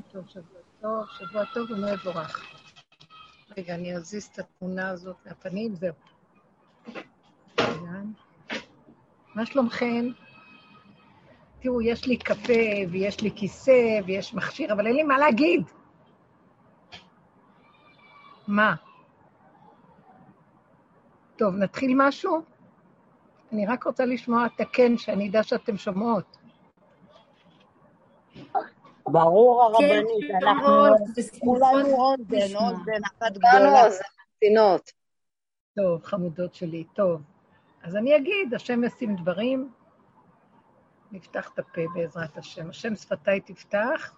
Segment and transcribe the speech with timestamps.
[0.00, 2.46] יום טוב, שבוע טוב, שבוע טוב ומבורך.
[3.56, 5.94] רגע, אני אזיז את התמונה הזאת מהפנים, זהו.
[9.34, 10.04] מה שלומכם?
[11.60, 12.52] תראו, יש לי קפה,
[12.90, 15.62] ויש לי כיסא, ויש מכשיר, אבל אין לי מה להגיד.
[18.48, 18.74] מה?
[21.36, 22.42] טוב, נתחיל משהו?
[23.52, 26.39] אני רק רוצה לשמוע את הכן, שאני אדע שאתם שומעות.
[29.12, 30.72] ברור הרבנית, כן, אנחנו
[31.40, 33.82] כולנו אוזן, אוזן אחת גדולה.
[34.36, 34.92] קצינות.
[35.76, 37.22] טוב, חמודות שלי, טוב.
[37.82, 39.70] אז אני אגיד, השם ישים דברים,
[41.12, 42.70] נפתח את הפה בעזרת השם.
[42.70, 44.14] השם שפתיי תפתח,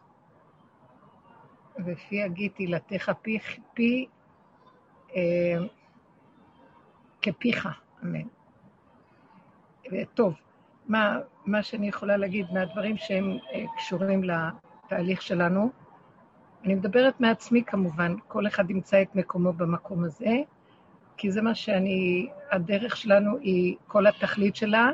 [1.86, 3.38] ופי יגיד תהילתך פי,
[3.74, 4.06] פי
[5.16, 5.59] אה,
[7.22, 7.69] כפיך,
[8.02, 8.27] אמן.
[10.14, 10.34] טוב,
[10.88, 14.24] מה, מה שאני יכולה להגיד מהדברים שהם אה, קשורים
[14.92, 15.70] לתהליך שלנו.
[16.64, 20.36] אני מדברת מעצמי כמובן, כל אחד ימצא את מקומו במקום הזה,
[21.17, 24.91] כי זה מה שאני, הדרך שלנו היא, כל התכלית שלה,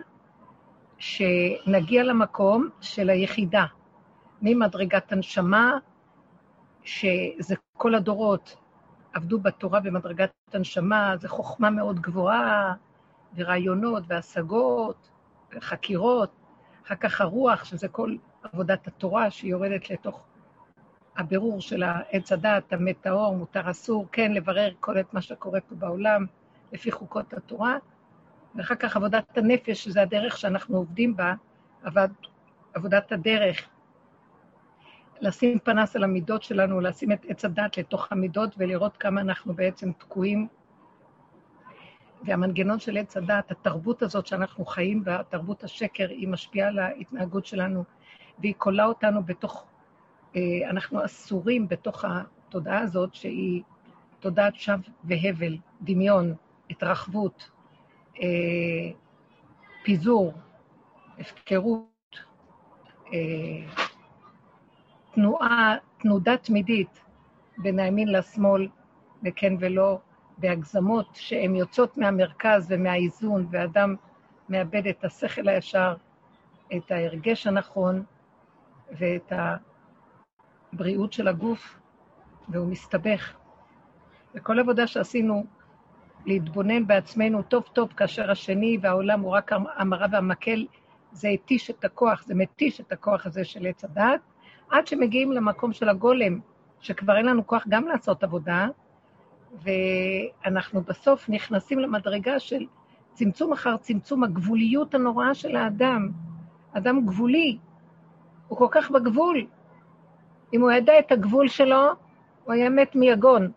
[0.98, 3.64] שנגיע למקום של היחידה,
[4.42, 5.78] ממדרגת הנשמה,
[6.84, 8.56] שזה כל הדורות
[9.12, 12.74] עבדו בתורה במדרגת הנשמה, זו חוכמה מאוד גבוהה,
[13.36, 15.10] ורעיונות והשגות,
[15.54, 16.30] וחקירות,
[16.86, 20.24] אחר כך הרוח, שזה כל עבודת התורה שיורדת לתוך
[21.16, 25.74] הבירור של העץ הדת, המת טהור, מותר אסור, כן, לברר כל את מה שקורה פה
[25.74, 26.26] בעולם
[26.72, 27.76] לפי חוקות התורה,
[28.54, 31.34] ואחר כך עבודת הנפש, שזה הדרך שאנחנו עובדים בה,
[31.82, 32.08] עבד,
[32.74, 33.68] עבודת הדרך,
[35.20, 39.92] לשים פנס על המידות שלנו, לשים את עץ הדת לתוך המידות ולראות כמה אנחנו בעצם
[39.92, 40.48] תקועים.
[42.22, 47.46] והמנגנון של עץ הדת, התרבות הזאת שאנחנו חיים בה, תרבות השקר, היא משפיעה על ההתנהגות
[47.46, 47.84] שלנו,
[48.40, 49.66] והיא כולה אותנו בתוך,
[50.36, 53.62] אה, אנחנו אסורים בתוך התודעה הזאת, שהיא
[54.20, 56.34] תודעת שווא והבל, דמיון,
[56.70, 57.50] התרחבות,
[58.22, 58.26] אה,
[59.84, 60.32] פיזור,
[61.18, 62.18] הפקרות,
[63.12, 63.84] אה,
[65.14, 67.00] תנועה, תנודה תמידית
[67.58, 68.68] בין הימין לשמאל,
[69.24, 69.98] וכן ולא,
[70.38, 73.94] בהגזמות שהן יוצאות מהמרכז ומהאיזון, ואדם
[74.48, 75.94] מאבד את השכל הישר,
[76.76, 78.04] את ההרגש הנכון
[78.92, 79.32] ואת
[80.72, 81.78] הבריאות של הגוף,
[82.48, 83.32] והוא מסתבך.
[84.34, 85.44] וכל עבודה שעשינו
[86.26, 90.66] להתבונן בעצמנו טוב-טוב כאשר השני והעולם הוא רק המראה והמקל,
[91.12, 94.20] זה התיש את הכוח, זה מתיש את הכוח הזה של עץ הדת,
[94.70, 96.40] עד שמגיעים למקום של הגולם,
[96.80, 98.68] שכבר אין לנו כוח גם לעשות עבודה,
[99.62, 102.66] ואנחנו בסוף נכנסים למדרגה של
[103.12, 106.10] צמצום אחר צמצום הגבוליות הנוראה של האדם.
[106.72, 107.58] אדם גבולי,
[108.48, 109.46] הוא כל כך בגבול.
[110.54, 111.88] אם הוא ידע את הגבול שלו,
[112.44, 113.50] הוא היה מת מיגון.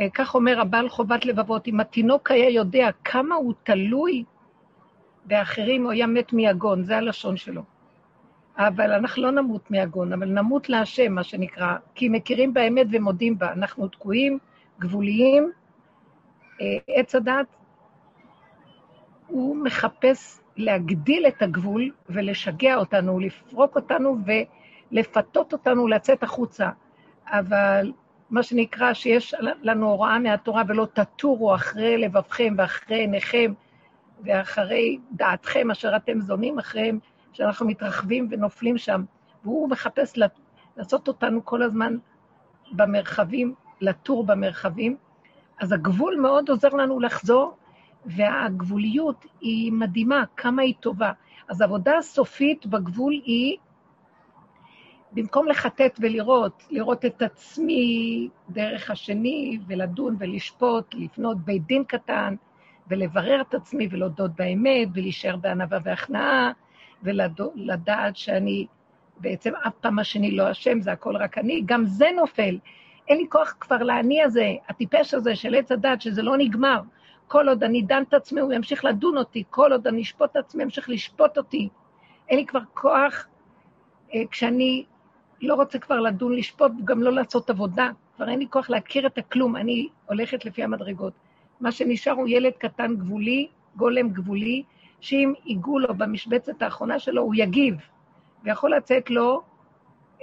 [0.00, 4.24] אה, כך אומר הבעל חובת לבבות, אם התינוק היה יודע כמה הוא תלוי
[5.24, 7.62] באחרים, הוא היה מת מיגון, זה הלשון שלו.
[8.56, 13.52] אבל אנחנו לא נמות מהגון, אבל נמות להשם, מה שנקרא, כי מכירים באמת ומודים בה.
[13.52, 14.38] אנחנו תקועים,
[14.78, 15.52] גבוליים.
[16.60, 17.46] אה, עץ הדת,
[19.26, 24.16] הוא מחפש להגדיל את הגבול ולשגע אותנו, לפרוק אותנו
[24.92, 26.70] ולפתות אותנו לצאת החוצה.
[27.26, 27.92] אבל
[28.30, 33.52] מה שנקרא, שיש לנו הוראה מהתורה, ולא תטורו אחרי לבבכם ואחרי עיניכם
[34.24, 36.98] ואחרי דעתכם, אשר אתם זונים אחריהם,
[37.32, 39.04] שאנחנו מתרחבים ונופלים שם,
[39.44, 40.18] והוא מחפש
[40.76, 41.96] לעשות אותנו כל הזמן
[42.72, 44.96] במרחבים, לטור במרחבים.
[45.60, 47.56] אז הגבול מאוד עוזר לנו לחזור,
[48.06, 51.12] והגבוליות היא מדהימה, כמה היא טובה.
[51.48, 53.56] אז העבודה הסופית בגבול היא,
[55.12, 62.34] במקום לחטט ולראות, לראות את עצמי דרך השני, ולדון ולשפוט, לפנות בית דין קטן,
[62.88, 66.52] ולברר את עצמי ולהודות באמת, ולהישאר בענווה והכנעה,
[67.02, 68.66] ולדעת שאני
[69.16, 72.58] בעצם אף פעם השני לא אשם, זה הכל רק אני, גם זה נופל.
[73.08, 76.80] אין לי כוח כבר לאני הזה, הטיפש הזה של עץ הדת, שזה לא נגמר.
[77.30, 80.36] כל עוד אני דן את עצמי, הוא ימשיך לדון אותי, כל עוד אני אשפוט את
[80.36, 81.68] עצמי, ימשיך לשפוט אותי.
[82.28, 83.26] אין לי כבר כוח,
[84.14, 84.84] אה, כשאני
[85.42, 87.90] לא רוצה כבר לדון, לשפוט, גם לא לעשות עבודה.
[88.16, 91.12] כבר אין לי כוח להכיר את הכלום, אני הולכת לפי המדרגות.
[91.60, 94.62] מה שנשאר הוא ילד קטן גבולי, גולם גבולי,
[95.00, 97.74] שאם ייגעו לו במשבצת האחרונה שלו, הוא יגיב,
[98.44, 99.42] ויכול לצאת לו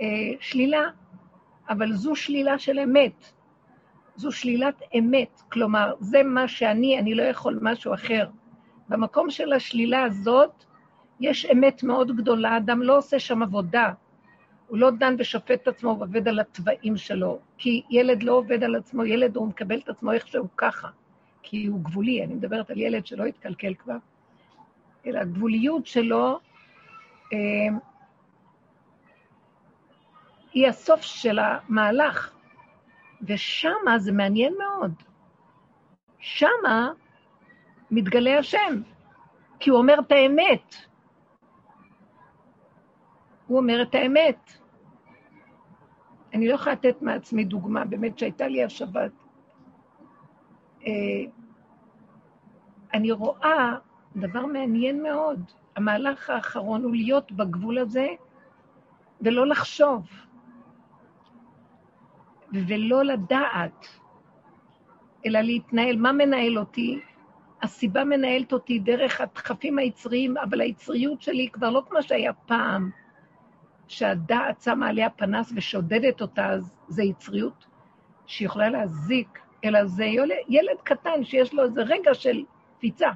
[0.02, 0.08] אה,
[0.40, 0.84] שלילה,
[1.70, 3.37] אבל זו שלילה של אמת.
[4.18, 8.28] זו שלילת אמת, כלומר, זה מה שאני, אני לא יכול משהו אחר.
[8.90, 10.64] במקום של השלילה הזאת,
[11.20, 13.92] יש אמת מאוד גדולה, אדם לא עושה שם עבודה.
[14.68, 18.76] הוא לא דן ושופט את עצמו ועובד על התוואים שלו, כי ילד לא עובד על
[18.76, 20.88] עצמו, ילד הוא מקבל את עצמו איכשהו ככה,
[21.44, 23.98] כי הוא גבולי, אני מדברת על ילד שלא התקלקל כבר,
[25.06, 26.40] אלא הגבוליות שלו
[27.34, 27.38] אה,
[30.54, 32.37] היא הסוף של המהלך,
[33.22, 34.94] ושמה זה מעניין מאוד.
[36.20, 36.90] שמה
[37.92, 38.82] מתגלה השם,
[39.60, 40.76] כי הוא אומר את האמת.
[43.48, 44.52] הוא אומר את האמת.
[46.34, 49.12] אני לא יכולה לתת מעצמי דוגמה, באמת שהייתה לי השבת.
[50.86, 50.92] אה,
[52.94, 53.76] אני רואה
[54.16, 55.52] דבר מעניין מאוד.
[55.76, 58.08] המהלך האחרון הוא להיות בגבול הזה
[59.22, 60.08] ולא לחשוב,
[62.54, 63.88] ולא לדעת,
[65.26, 65.96] אלא להתנהל.
[65.96, 67.00] מה מנהל אותי?
[67.62, 72.92] הסיבה מנהלת אותי דרך הדחפים היצריים, אבל היצריות שלי היא כבר לא כמו שהיה פעם,
[73.88, 77.66] שהדעת שמה עליה פנס ושודדת אותה, אז זה יצריות
[78.26, 80.06] שיכולה להזיק, אלא זה
[80.50, 82.44] ילד קטן שיש לו איזה רגע של
[82.78, 83.10] קפיצה.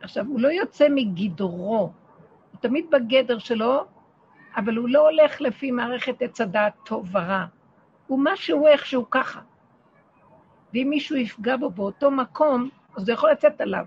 [0.00, 1.92] עכשיו, הוא לא יוצא מגדרו,
[2.52, 3.84] הוא תמיד בגדר שלו,
[4.56, 7.46] אבל הוא לא הולך לפי מערכת עץ הדעת טוב ורע.
[8.06, 9.40] הוא משהו איכשהו ככה.
[10.74, 13.86] ואם מישהו יפגע בו באותו מקום, אז זה יכול לצאת עליו.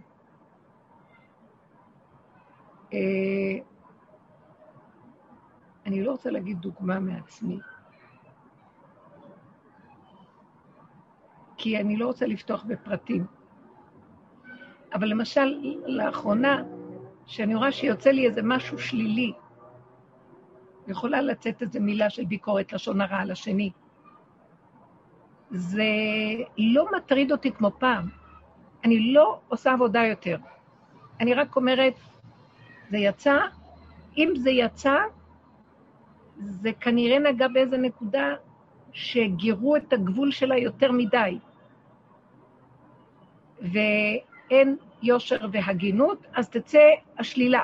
[2.94, 3.00] אה,
[5.86, 7.60] אני לא רוצה להגיד דוגמה מעצמי,
[11.58, 13.26] כי אני לא רוצה לפתוח בפרטים.
[14.94, 16.64] אבל למשל, לאחרונה,
[17.26, 19.34] שאני רואה שיוצא לי איזה משהו שלילי,
[20.90, 23.72] יכולה לצאת איזו מילה של ביקורת, לשון הרע על השני.
[25.52, 25.84] זה
[26.58, 28.10] לא מטריד אותי כמו פעם.
[28.84, 30.38] אני לא עושה עבודה יותר.
[31.20, 31.94] אני רק אומרת,
[32.90, 33.38] זה יצא,
[34.18, 34.98] אם זה יצא,
[36.38, 38.36] זה כנראה נגע באיזה נקודה
[38.92, 41.40] שגירו את הגבול שלה יותר מדי.
[43.62, 47.64] ואין יושר והגינות, אז תצא השלילה.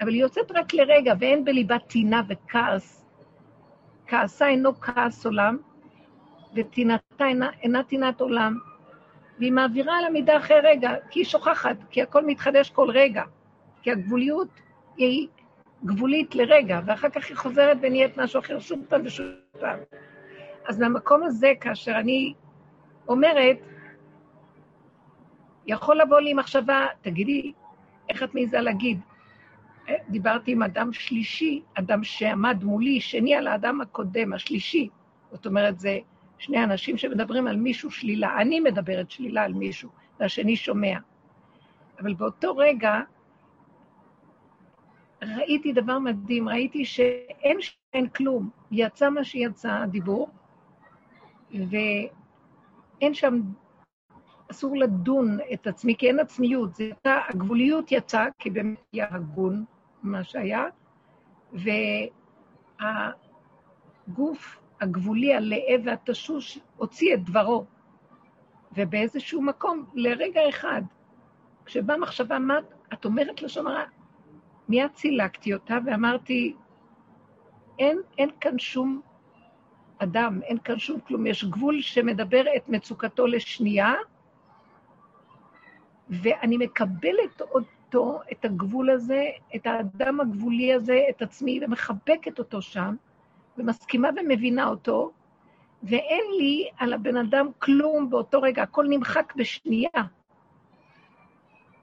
[0.00, 3.06] אבל היא יוצאת רק לרגע, ואין בליבה טינה וכעס.
[4.06, 5.58] כעסה אינו כעס עולם,
[6.54, 8.58] וטינתה אינה, אינה טינת עולם.
[9.38, 13.22] והיא מעבירה על המידה אחרי רגע, כי היא שוכחת, כי הכל מתחדש כל רגע.
[13.82, 14.48] כי הגבוליות
[14.96, 15.28] היא
[15.84, 19.26] גבולית לרגע, ואחר כך היא חוזרת ונהיית משהו אחר שוב פעם ושוב
[19.60, 19.78] פעם.
[20.68, 22.34] אז מהמקום הזה, כאשר אני
[23.08, 23.58] אומרת,
[25.66, 27.52] יכול לבוא לי מחשבה, תגידי,
[28.08, 29.00] איך את מעיזה להגיד?
[30.08, 34.88] דיברתי עם אדם שלישי, אדם שעמד מולי, שני על האדם הקודם, השלישי.
[35.32, 35.98] זאת אומרת, זה
[36.38, 38.40] שני אנשים שמדברים על מישהו שלילה.
[38.40, 39.90] אני מדברת שלילה על מישהו,
[40.20, 40.98] והשני שומע.
[42.00, 43.00] אבל באותו רגע
[45.22, 48.50] ראיתי דבר מדהים, ראיתי שאין שאין כלום.
[48.70, 50.30] יצא מה שיצא, הדיבור,
[51.50, 53.40] ואין שם,
[54.50, 56.74] אסור לדון את עצמי, כי אין עצמיות.
[56.74, 59.64] זה יצא, הגבוליות יצאה, כי באמת היה הגון
[60.02, 60.64] מה שהיה,
[64.08, 67.64] והגוף הגבולי, הלאה והתשוש, הוציא את דברו.
[68.76, 70.82] ובאיזשהו מקום, לרגע אחד,
[71.64, 72.58] כשבאה מחשבה, מה
[72.92, 73.84] את אומרת לשון הרע?
[74.68, 76.54] מיד צילקתי אותה ואמרתי,
[77.78, 79.00] אין, אין כאן שום
[79.98, 81.26] אדם, אין כאן שום כלום.
[81.26, 83.94] יש גבול שמדבר את מצוקתו לשנייה,
[86.10, 87.42] ואני מקבלת
[87.94, 92.94] אותו, את הגבול הזה, את האדם הגבולי הזה, את עצמי, ומחבקת אותו שם,
[93.58, 95.10] ומסכימה ומבינה אותו,
[95.82, 100.02] ואין לי על הבן אדם כלום באותו רגע, הכל נמחק בשנייה.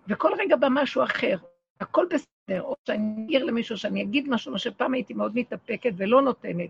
[0.08, 1.38] וכל רגע בא משהו אחר,
[1.82, 6.22] הכל בסדר, או שאני אעיר למישהו, שאני אגיד משהו, מה שפעם הייתי מאוד מתאפקת ולא
[6.22, 6.70] נותנת.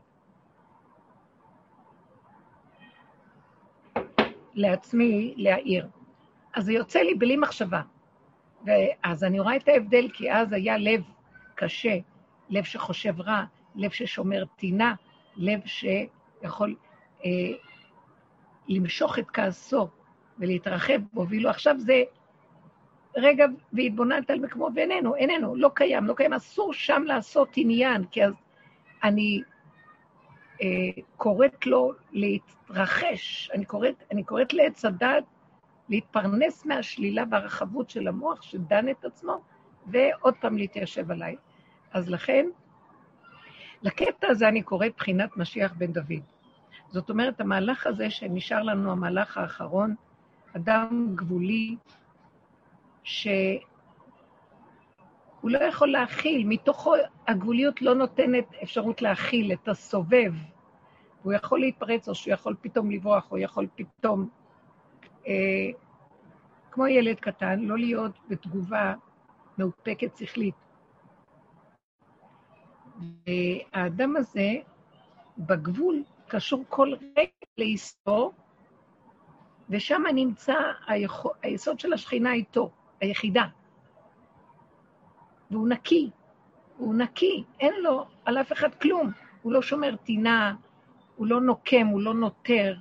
[4.54, 5.88] לעצמי להעיר.
[6.54, 7.82] אז זה יוצא לי בלי מחשבה.
[8.68, 11.02] ואז אני רואה את ההבדל, כי אז היה לב
[11.56, 11.98] קשה,
[12.50, 13.44] לב שחושב רע,
[13.76, 14.96] לב ששומר טינה,
[15.36, 16.76] לב שיכול
[17.26, 17.30] אה,
[18.68, 19.88] למשוך את כעסו
[20.40, 22.04] ולהתרחב בו, ואילו עכשיו זה
[23.18, 28.26] רגע והתבוננת על מקומו, ואיננו, איננו, לא קיים, לא קיים, אסור שם לעשות עניין, כי
[28.26, 28.34] אז
[29.04, 29.42] אני
[30.62, 35.24] אה, קוראת לו להתרחש, אני קוראת, אני קוראת לעץ הדת
[35.90, 39.42] להתפרנס מהשלילה והרחבות של המוח שדן את עצמו,
[39.88, 41.36] ועוד פעם להתיישב עליי.
[41.92, 42.46] אז לכן,
[43.82, 46.24] לקטע הזה אני קוראת בחינת משיח בן דוד.
[46.90, 49.96] זאת אומרת, המהלך הזה שנשאר לנו, המהלך האחרון,
[50.56, 51.76] אדם גבולי,
[53.04, 53.32] שהוא
[55.42, 56.94] הוא לא יכול להכיל, מתוכו
[57.28, 60.34] הגבוליות לא נותנת אפשרות להכיל את הסובב.
[61.24, 64.30] הוא יכול להתפרץ, או שהוא יכול פתאום לברוח, או יכול פתאום,
[65.28, 65.70] אה,
[66.72, 68.94] כמו ילד קטן, לא להיות בתגובה
[69.58, 70.56] מאופקת שכלית.
[73.28, 74.52] והאדם הזה,
[75.38, 78.32] בגבול, קשור כל רגע לאשתו,
[79.70, 80.56] ושם נמצא
[80.88, 83.46] היכול, היסוד של השכינה איתו, היחידה.
[85.52, 86.10] והוא נקי,
[86.78, 89.12] הוא נקי, אין לו על אף אחד כלום.
[89.42, 90.56] הוא לא שומר טינה,
[91.16, 92.76] הוא לא נוקם, הוא לא נותר,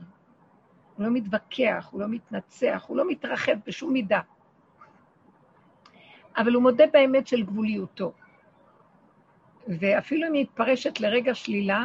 [0.96, 4.20] הוא לא מתווכח, הוא לא מתנצח, הוא לא מתרחב בשום מידה.
[6.36, 8.12] אבל הוא מודה באמת של גבוליותו.
[9.68, 11.84] ואפילו אם היא מתפרשת לרגע שלילה,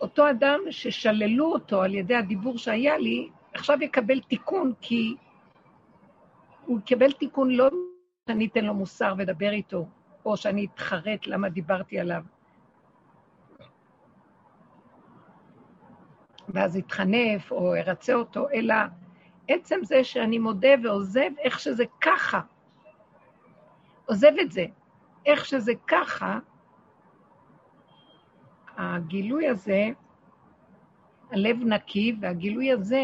[0.00, 5.16] אותו אדם ששללו אותו על ידי הדיבור שהיה לי, עכשיו יקבל תיקון, כי
[6.66, 7.68] הוא יקבל תיקון לא
[8.28, 9.86] שאני אתן לו מוסר ואדבר איתו,
[10.26, 12.22] או שאני אתחרט למה דיברתי עליו.
[16.48, 18.74] ואז אתחנף או ארצה אותו, אלא
[19.48, 22.40] עצם זה שאני מודה ועוזב איך שזה ככה,
[24.06, 24.66] עוזב את זה,
[25.26, 26.38] איך שזה ככה,
[28.76, 29.88] הגילוי הזה,
[31.30, 33.02] הלב נקי, והגילוי הזה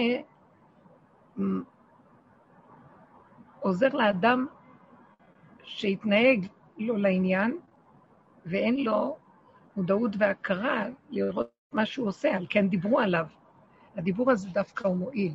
[3.60, 4.46] עוזר לאדם
[5.64, 6.46] שיתנהג
[6.78, 7.58] לא לעניין,
[8.46, 9.16] ואין לו
[9.76, 13.26] מודעות והכרה לראות מה שהוא עושה, על כן דיברו עליו.
[13.96, 15.34] הדיבור הזה דווקא הוא מועיל.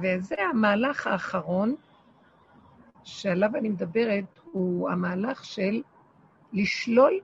[0.00, 1.74] וזה המהלך האחרון
[3.02, 5.82] שעליו אני מדברת, הוא המהלך של
[6.52, 7.20] לשלול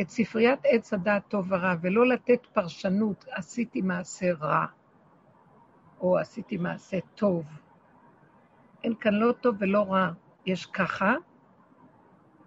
[0.00, 4.66] את ספריית עץ הדעת טוב ורע, ולא לתת פרשנות, עשיתי מעשה רע,
[6.00, 7.44] או עשיתי מעשה טוב.
[8.84, 10.10] אין כאן לא טוב ולא רע,
[10.46, 11.14] יש ככה.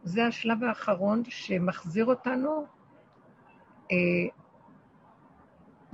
[0.03, 2.65] זה השלב האחרון שמחזיר אותנו,
[3.91, 3.98] אה,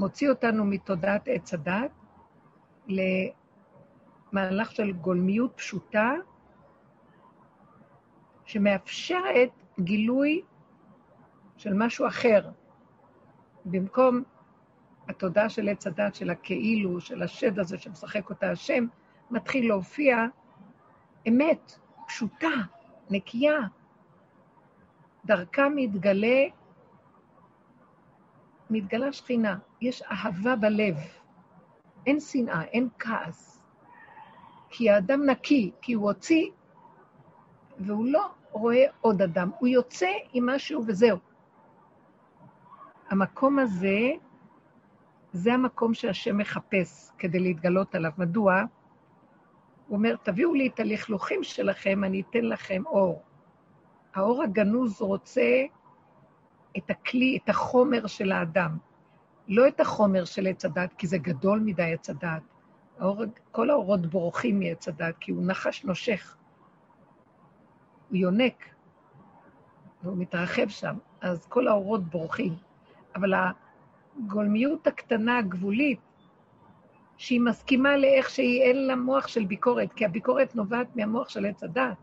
[0.01, 1.91] מוציא אותנו מתודעת עץ הדת
[2.88, 6.13] למהלך של גולמיות פשוטה,
[8.46, 10.41] שמאפשרת גילוי
[11.58, 12.50] של משהו אחר.
[13.65, 14.24] במקום
[15.08, 18.86] התודעה של עץ הדת, של הכאילו, של השד הזה שמשחק אותה השם,
[19.31, 20.25] מתחיל להופיע
[21.27, 22.55] אמת, פשוטה,
[23.10, 23.60] נקייה.
[25.25, 26.43] דרכה מתגלה,
[28.70, 29.58] מתגלה שכינה.
[29.82, 30.96] יש אהבה בלב.
[32.06, 33.64] אין שנאה, אין כעס.
[34.70, 36.50] כי האדם נקי, כי הוא הוציא,
[37.80, 41.18] והוא לא רואה עוד אדם, הוא יוצא עם משהו וזהו.
[43.10, 44.12] המקום הזה,
[45.34, 48.12] זה המקום שהשם מחפש כדי להתגלות עליו.
[48.18, 48.64] מדוע?
[49.88, 53.24] הוא אומר, תביאו לי את הלכלוכים שלכם, אני אתן לכם אור.
[54.14, 55.64] האור הגנוז רוצה
[56.78, 58.78] את הכלי, את החומר של האדם,
[59.51, 62.41] לא את החומר של עץ הדת, כי זה גדול מדי עץ הדת.
[63.00, 66.36] האור, כל האורות בורחים מעץ הדת, כי הוא נחש נושך.
[68.10, 68.65] הוא יונק,
[70.03, 72.55] והוא מתרחב שם, אז כל האורות בורחים.
[73.15, 76.00] אבל הגולמיות הקטנה, הגבולית,
[77.17, 81.63] שהיא מסכימה לאיך שהיא, אין לה מוח של ביקורת, כי הביקורת נובעת מהמוח של עץ
[81.63, 81.98] הדת.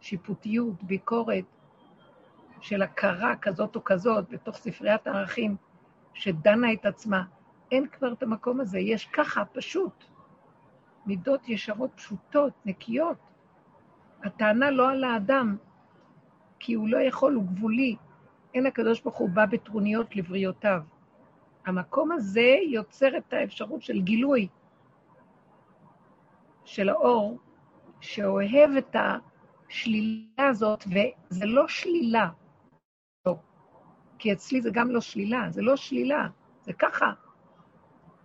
[0.00, 1.44] שיפוטיות, ביקורת
[2.60, 5.56] של הכרה כזאת או כזאת בתוך ספריית הערכים
[6.14, 7.22] שדנה את עצמה.
[7.70, 10.04] אין כבר את המקום הזה, יש ככה, פשוט.
[11.06, 13.18] מידות ישרות פשוטות, נקיות.
[14.24, 15.56] הטענה לא על האדם,
[16.58, 17.96] כי הוא לא יכול, הוא גבולי.
[18.54, 20.80] אין הקדוש ברוך הוא בא בטרוניות לבריאותיו.
[21.66, 24.48] המקום הזה יוצר את האפשרות של גילוי
[26.64, 27.38] של האור,
[28.00, 28.96] שאוהב את
[29.68, 32.28] השלילה הזאת, וזה לא שלילה.
[34.20, 36.28] כי אצלי זה גם לא שלילה, זה לא שלילה,
[36.62, 37.12] זה ככה.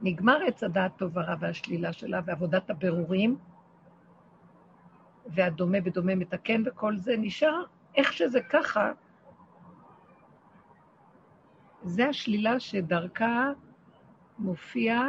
[0.01, 3.37] נגמר עץ הדעת טוב ורע והשלילה שלה ועבודת הבירורים,
[5.25, 7.63] והדומה בדומה מתקן וכל זה נשאר
[7.95, 8.91] איך שזה ככה,
[11.83, 13.51] זה השלילה שדרכה
[14.39, 15.01] מופיע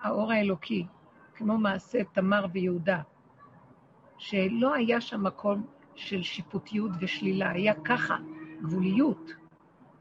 [0.00, 0.86] האור האלוקי,
[1.34, 3.02] כמו מעשה תמר ויהודה,
[4.18, 8.16] שלא היה שם מקום של שיפוטיות ושלילה, היה ככה,
[8.62, 9.39] גבוליות.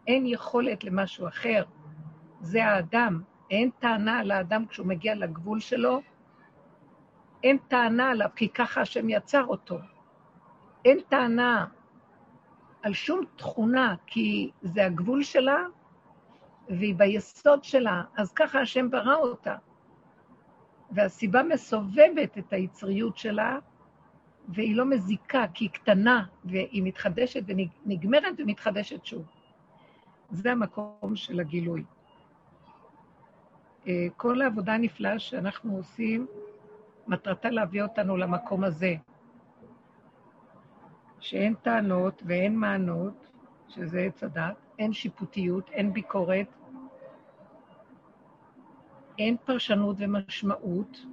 [0.09, 1.63] אין יכולת למשהו אחר.
[2.41, 3.21] זה האדם.
[3.51, 6.01] אין טענה על האדם כשהוא מגיע לגבול שלו,
[7.43, 9.77] אין טענה עליו, כי ככה השם יצר אותו.
[10.85, 11.65] אין טענה
[12.81, 15.57] על שום תכונה, כי זה הגבול שלה,
[16.69, 19.55] והיא ביסוד שלה, אז ככה השם ברא אותה.
[20.91, 23.57] והסיבה מסובבת את היצריות שלה,
[24.49, 29.38] והיא לא מזיקה, כי היא קטנה, והיא מתחדשת ונגמרת ומתחדשת שוב.
[30.31, 31.83] זה המקום של הגילוי.
[33.87, 36.27] אה, כל העבודה הנפלאה שאנחנו עושים,
[37.07, 38.95] מטרתה להביא אותנו למקום הזה,
[41.19, 43.27] שאין טענות ואין מענות,
[43.67, 46.47] שזה עץ הדת, אין שיפוטיות, אין ביקורת,
[49.19, 51.05] אין פרשנות ומשמעות,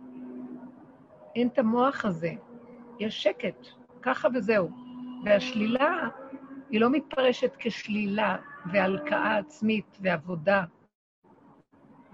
[1.35, 2.32] אין את המוח הזה.
[2.99, 3.66] יש שקט,
[4.02, 4.70] ככה וזהו.
[5.25, 6.08] והשלילה,
[6.70, 8.37] היא לא מתפרשת כשלילה
[8.73, 10.64] והלקאה עצמית ועבודה,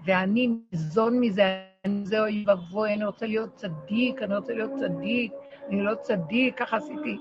[0.05, 5.31] ואני ניזון מזה, אני זה אוי ואבוי, אני רוצה להיות צדיק, אני רוצה להיות צדיק,
[5.69, 7.17] אני לא צדיק, ככה עשיתי.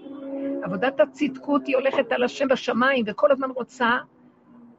[0.63, 3.99] עבודת הצדקות היא הולכת על השם בשמיים, וכל הזמן רוצה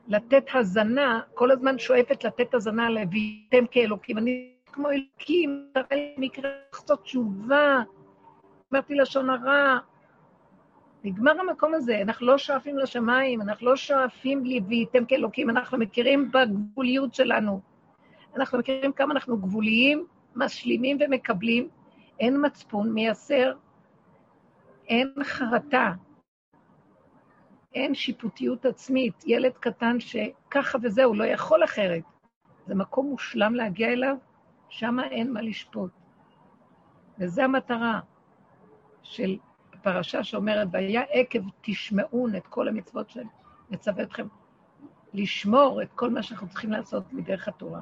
[0.07, 4.17] לתת הזנה, כל הזמן שואפת לתת הזנה לביתם כאלוקים.
[4.17, 7.83] אני כמו אלוקים, תראה לי מקרה לעשות תשובה,
[8.73, 9.79] אמרתי לשון הרע.
[11.03, 17.13] נגמר המקום הזה, אנחנו לא שואפים לשמיים, אנחנו לא שואפים לביתם כאלוקים, אנחנו מכירים בגבוליות
[17.13, 17.61] שלנו.
[18.35, 20.05] אנחנו מכירים כמה אנחנו גבוליים,
[20.35, 21.69] משלימים ומקבלים,
[22.19, 23.53] אין מצפון, מייסר,
[24.87, 25.93] אין חרטה,
[27.73, 29.23] אין שיפוטיות עצמית.
[29.25, 32.03] ילד קטן שככה וזהו, לא יכול אחרת.
[32.67, 34.15] זה מקום מושלם להגיע אליו,
[34.69, 35.91] שם אין מה לשפוט.
[37.19, 37.99] וזו המטרה
[39.01, 39.37] של
[39.83, 44.27] הפרשה שאומרת, והיה עקב תשמעון את כל המצוות שנצווה אתכם,
[45.13, 47.81] לשמור את כל מה שאנחנו צריכים לעשות מדרך התורה.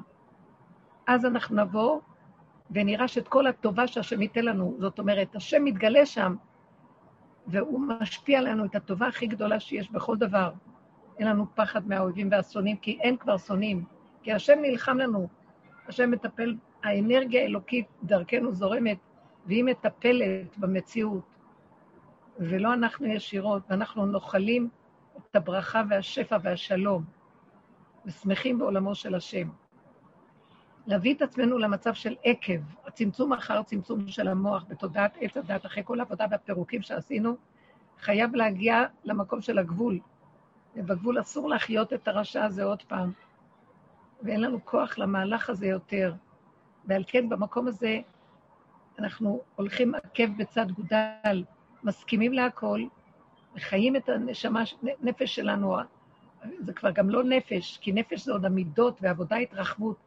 [1.08, 2.00] אז אנחנו נבוא
[2.72, 6.36] ונראה שאת כל הטובה שהשם ייתן לנו, זאת אומרת, השם מתגלה שם,
[7.48, 10.52] והוא משפיע עלינו את הטובה הכי גדולה שיש בכל דבר.
[11.20, 13.84] אין לנו פחד מהאויבים והשונאים, כי אין כבר שונאים.
[14.24, 15.28] כי השם נלחם לנו,
[15.88, 18.98] השם מטפל, האנרגיה האלוקית דרכנו זורמת,
[19.46, 21.31] והיא מטפלת במציאות,
[22.42, 24.70] ולא אנחנו ישירות, ואנחנו נוחלים
[25.18, 27.04] את הברכה והשפע והשלום,
[28.06, 29.50] ושמחים בעולמו של השם.
[30.88, 35.84] להביא את עצמנו למצב של עקב, הצמצום אחר צמצום של המוח בתודעת עץ הדת, אחרי
[35.86, 37.36] כל העבודה והפירוקים שעשינו,
[38.00, 40.00] חייב להגיע למקום של הגבול.
[40.76, 43.12] ובגבול אסור להחיות את הרשע הזה עוד פעם,
[44.24, 46.14] ואין לנו כוח למהלך הזה יותר.
[46.86, 48.00] ועל כן, במקום הזה,
[49.00, 51.44] אנחנו הולכים עקב בצד גודל,
[51.84, 52.82] מסכימים להכל,
[53.56, 54.64] וחיים את הנשמה,
[55.02, 55.76] נפש שלנו.
[56.60, 59.98] זה כבר גם לא נפש, כי נפש זה עוד המידות ועבודה התרחבות.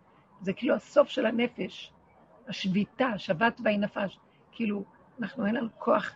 [0.41, 1.93] זה כאילו הסוף של הנפש,
[2.49, 4.19] השביתה, שבת ויהי נפש.
[4.53, 4.85] כאילו,
[5.21, 6.13] אנחנו אין לנו כוח,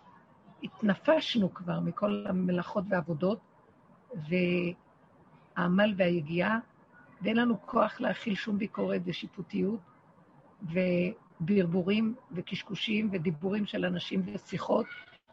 [0.63, 3.39] התנפשנו כבר מכל המלאכות והעבודות,
[5.57, 6.59] והעמל והיגיעה,
[7.21, 9.79] ואין לנו כוח להכיל שום ביקורת ושיפוטיות,
[11.41, 14.85] וברבורים וקשקושים ודיבורים של אנשים ושיחות,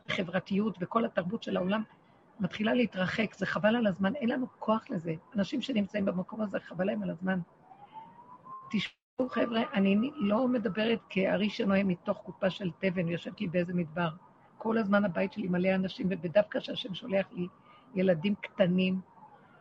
[0.09, 1.83] חברתיות וכל התרבות של העולם
[2.41, 5.15] מתחילה להתרחק, זה חבל על הזמן, אין לנו כוח לזה.
[5.37, 7.39] אנשים שנמצאים במקום הזה, חבל להם על הזמן.
[8.71, 14.09] תשמעו, חבר'ה, אני לא מדברת כארי שנוהם מתוך קופה של תבן ויושבת לי באיזה מדבר.
[14.59, 17.49] כל הזמן הבית שלי מלא אנשים, ודווקא כשהשם שולח לי
[17.95, 19.01] ילדים קטנים,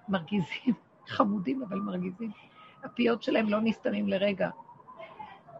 [0.10, 0.73] מרגיזים,
[1.15, 2.31] חמודים אבל מרגיזים,
[2.84, 4.49] הפיות שלהם לא נסתמים לרגע.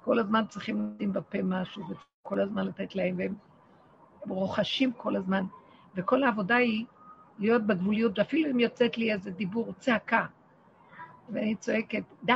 [0.04, 3.36] כל הזמן צריכים לשים בפה משהו, וכל הזמן לתת להם, והם
[4.30, 5.46] רוכשים כל הזמן.
[5.96, 6.86] וכל העבודה היא
[7.40, 10.26] להיות בגבוליות, ואפילו אם יוצאת לי איזה דיבור, צעקה,
[11.30, 12.34] ואני צועקת, די,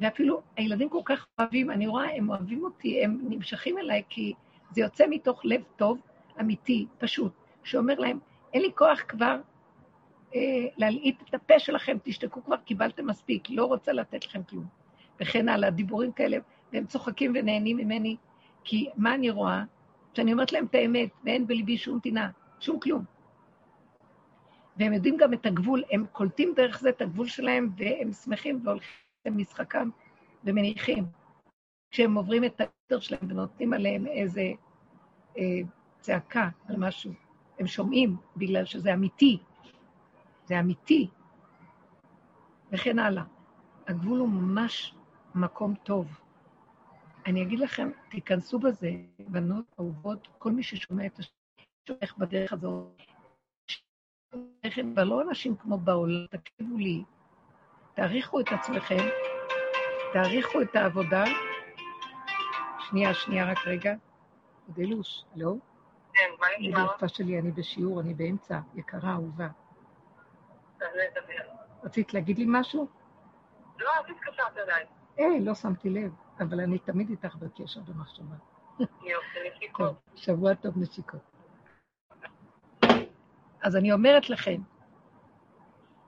[0.00, 4.32] ואפילו הילדים כל כך אוהבים, אני רואה, הם אוהבים אותי, הם נמשכים אליי, כי
[4.70, 6.00] זה יוצא מתוך לב טוב,
[6.40, 7.32] אמיתי, פשוט,
[7.64, 8.18] שאומר להם,
[8.52, 9.40] אין לי כוח כבר
[10.34, 14.64] אה, להלעיט את הפה שלכם, תשתקו כבר, קיבלתם מספיק, לא רוצה לתת לכם כלום.
[15.20, 16.38] וכן הלאה, דיבורים כאלה,
[16.72, 18.16] והם צוחקים ונהנים ממני,
[18.64, 19.64] כי מה אני רואה?
[20.20, 22.30] שאני אומרת להם את האמת, ואין בליבי שום טינה,
[22.60, 23.04] שום כלום.
[24.76, 29.36] והם יודעים גם את הגבול, הם קולטים דרך זה את הגבול שלהם, והם שמחים והולכים
[29.36, 29.90] משחקם
[30.44, 31.04] ומניחים.
[31.90, 34.52] כשהם עוברים את היתר שלהם ונותנים עליהם איזה
[35.38, 35.60] אה,
[36.00, 37.12] צעקה על משהו,
[37.58, 39.38] הם שומעים בגלל שזה אמיתי.
[40.44, 41.08] זה אמיתי.
[42.72, 43.24] וכן הלאה.
[43.86, 44.94] הגבול הוא ממש
[45.34, 46.20] מקום טוב.
[47.30, 51.32] אני אגיד לכם, תיכנסו בזה, בנות אהובות, כל מי ששומע את השם,
[51.86, 53.02] שהולך בדרך הזאת,
[54.96, 57.04] ולא אנשים כמו בעולם, תקשיבו לי,
[57.94, 59.08] תעריכו את עצמכם,
[60.12, 61.24] תעריכו את העבודה.
[62.78, 63.94] שנייה, שנייה, רק רגע.
[64.68, 65.54] דלוש, לא?
[66.12, 66.86] כן, מה נשמע?
[67.00, 69.48] אני שלי, אני בשיעור, אני באמצע, יקרה, אהובה.
[71.84, 72.88] רצית להגיד לי משהו?
[73.78, 74.84] לא, אז התקשרת אליי.
[75.18, 78.36] אה, לא שמתי לב, אבל אני תמיד איתך בקשר במחשבה.
[80.16, 81.20] שבוע טוב נשיקות.
[83.62, 84.60] אז אני אומרת לכם,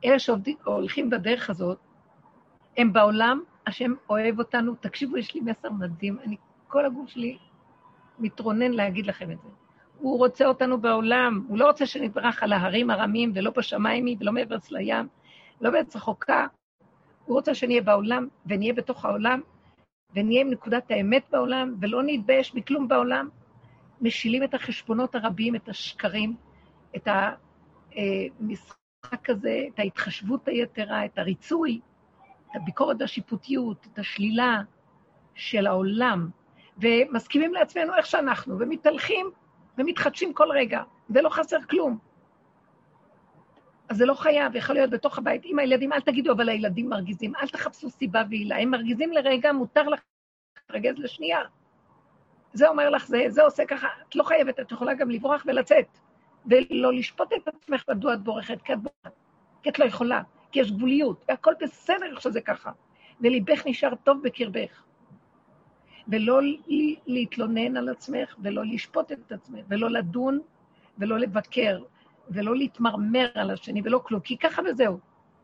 [0.05, 1.79] אלה שהולכים בדרך הזאת,
[2.77, 4.75] הם בעולם, השם אוהב אותנו.
[4.75, 6.37] תקשיבו, יש לי מסר מדהים, אני,
[6.68, 7.38] כל הגוף שלי
[8.18, 9.49] מתרונן להגיד לכם את זה.
[9.99, 14.57] הוא רוצה אותנו בעולם, הוא לא רוצה שנברח על ההרים הרמים ולא בשמיים ולא מעבר
[14.71, 15.09] לים,
[15.61, 16.47] לא בארץ רחוקה.
[17.25, 19.40] הוא רוצה שנהיה בעולם ונהיה בתוך העולם
[20.14, 23.29] ונהיה עם נקודת האמת בעולם ולא נתבייש מכלום בעולם.
[24.01, 26.37] משילים את החשבונות הרבים, את השקרים,
[26.96, 27.09] את
[27.90, 31.81] המשחק הזה, את ההתחשבות היתרה, את הריצוי,
[32.51, 34.62] את הביקורת והשיפוטיות, את השלילה
[35.35, 36.29] של העולם,
[36.79, 39.31] ומסכימים לעצמנו איך שאנחנו, ומתהלכים
[39.79, 41.98] ומתחדשים כל רגע, ולא חסר כלום.
[43.88, 47.33] אז זה לא חייב, יכול להיות בתוך הבית עם הילדים, אל תגידו, אבל הילדים מרגיזים,
[47.37, 48.59] אל תחפשו סיבה ועילה.
[48.59, 50.01] הם מרגיזים לרגע, מותר לך
[50.57, 51.40] להתרגז לשנייה.
[52.53, 55.99] זה אומר לך זה, זה עושה ככה, את לא חייבת, את יכולה גם לברוח ולצאת,
[56.47, 59.16] ולא לשפוט את עצמך מדוע את בורחת, כי את בורחת,
[59.62, 62.71] כי את לא יכולה, כי יש גבוליות, והכל בסדר איך שזה ככה,
[63.21, 64.83] וליבך נשאר טוב בקרבך.
[66.09, 66.40] ולא
[67.07, 70.40] להתלונן על עצמך, ולא לשפוט את עצמך, ולא לדון,
[70.99, 71.79] ולא לבקר,
[72.35, 74.99] ולא להתמרמר על השני, ולא כלום, כי ככה וזהו,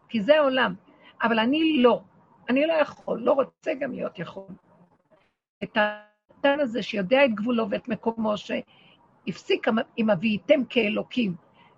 [0.09, 0.74] כי זה העולם.
[1.22, 2.01] אבל אני לא,
[2.48, 4.44] אני לא יכול, לא רוצה גם להיות יכול.
[5.62, 11.35] את הקטן הזה שיודע את גבולו ואת מקומו, שהפסיק עם אביתם כאלוקים,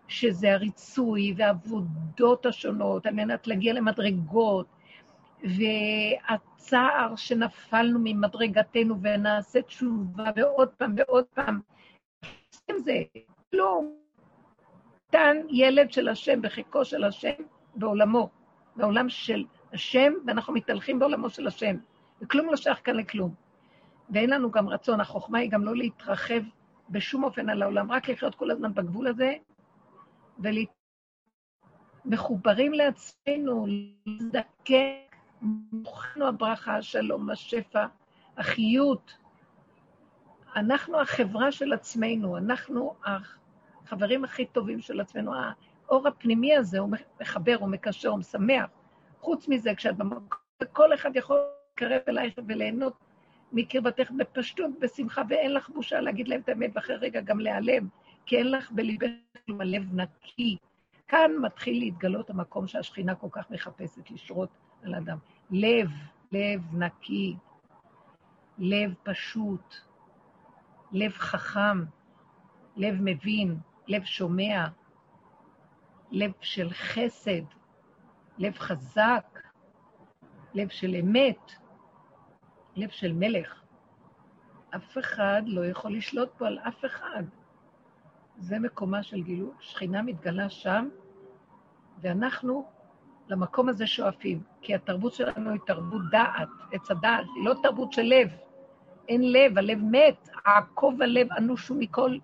[0.08, 4.66] שזה הריצוי והעבודות השונות, על מנת להגיע למדרגות,
[5.42, 11.60] והצער שנפלנו ממדרגתנו ונעשה תשובה ועוד פעם ועוד פעם.
[12.84, 13.02] זה
[13.50, 13.99] כלום.
[15.10, 17.32] קטן ילד של השם בחיקו של השם
[17.74, 18.30] בעולמו,
[18.76, 21.76] בעולם של השם, ואנחנו מתהלכים בעולמו של השם.
[22.22, 23.34] וכלום לא שייך כאן לכלום.
[24.10, 26.40] ואין לנו גם רצון, החוכמה היא גם לא להתרחב
[26.90, 29.34] בשום אופן על העולם, רק לחיות כל הזמן בגבול הזה,
[32.04, 35.16] ומחוברים לעצמנו, להזדקק,
[35.72, 37.86] מוכנו הברכה, השלום, השפע,
[38.36, 39.12] החיות.
[40.56, 42.94] אנחנו החברה של עצמנו, אנחנו
[43.92, 45.32] החברים הכי טובים של עצמנו.
[45.34, 48.66] האור הפנימי הזה, הוא מחבר, הוא מקשר, הוא משמח.
[49.20, 50.38] חוץ מזה, כשאת במקום,
[50.72, 52.92] כל אחד יכול להתקרב אלייך וליהנות
[53.52, 57.88] מקרבתך בפשטות, בשמחה, ואין לך בושה להגיד להם את האמת, ואחרי רגע גם להיעלם,
[58.26, 59.08] כי אין לך בליבך
[59.46, 60.56] כלום הלב נקי.
[61.08, 64.48] כאן מתחיל להתגלות המקום שהשכינה כל כך מחפשת לשרות
[64.82, 65.18] על אדם.
[65.50, 65.90] לב,
[66.32, 67.36] לב נקי,
[68.58, 69.74] לב פשוט,
[70.92, 71.84] לב חכם,
[72.76, 73.56] לב מבין,
[73.90, 74.66] לב שומע,
[76.10, 77.42] לב של חסד,
[78.38, 79.40] לב חזק,
[80.54, 81.52] לב של אמת,
[82.76, 83.62] לב של מלך.
[84.76, 87.22] אף אחד לא יכול לשלוט פה על אף אחד.
[88.38, 89.50] זה מקומה של גילוי.
[89.60, 90.88] שכינה מתגלה שם,
[92.00, 92.68] ואנחנו
[93.28, 94.42] למקום הזה שואפים.
[94.60, 98.28] כי התרבות שלנו היא תרבות דעת, עץ הדעת, היא לא תרבות של לב.
[99.08, 102.18] אין לב, הלב מת, עקוב הלב אנושו מכל.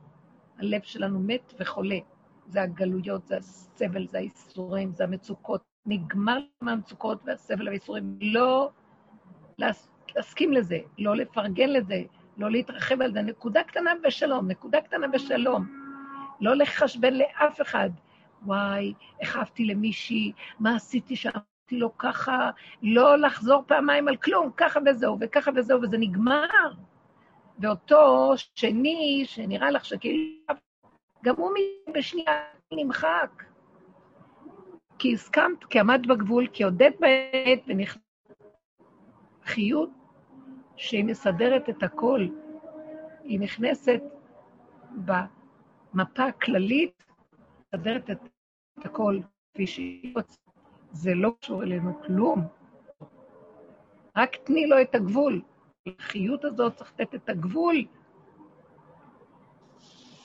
[0.58, 1.98] הלב שלנו מת וחולה.
[2.46, 5.62] זה הגלויות, זה הסבל, זה האיסורים, זה המצוקות.
[5.86, 8.18] נגמר מהמצוקות והסבל והאיסורים.
[8.20, 8.70] לא
[9.58, 12.02] להסכים לזה, לא לפרגן לזה,
[12.36, 13.22] לא להתרחב על זה.
[13.22, 15.66] נקודה קטנה בשלום, נקודה קטנה בשלום.
[16.40, 17.90] לא לחשבן לאף אחד.
[18.42, 22.50] וואי, אהבתי למישהי, מה עשיתי שאהבתי לו ככה,
[22.82, 26.72] לא לחזור פעמיים על כלום, ככה וזהו, וככה וזהו, וזה נגמר.
[27.58, 30.54] ואותו שני, שנראה לך שכאילו,
[31.24, 31.50] גם הוא
[31.94, 32.42] בשנייה
[32.72, 33.42] נמחק.
[34.98, 38.00] כי הסכמת, כי עמדת בגבול, כי הודית בעת ונכנסת
[39.44, 39.90] חיות
[40.76, 42.26] שהיא מסדרת את הכל.
[43.22, 44.02] היא נכנסת
[45.04, 47.04] במפה הכללית,
[47.74, 48.18] מסדרת את
[48.84, 49.18] הכל
[49.54, 50.40] כפי שהיא רוצה.
[50.92, 52.40] זה לא קשור אלינו כלום.
[54.16, 55.42] רק תני לו את הגבול.
[55.87, 57.77] החיות הזאת צריך לתת את הגבול.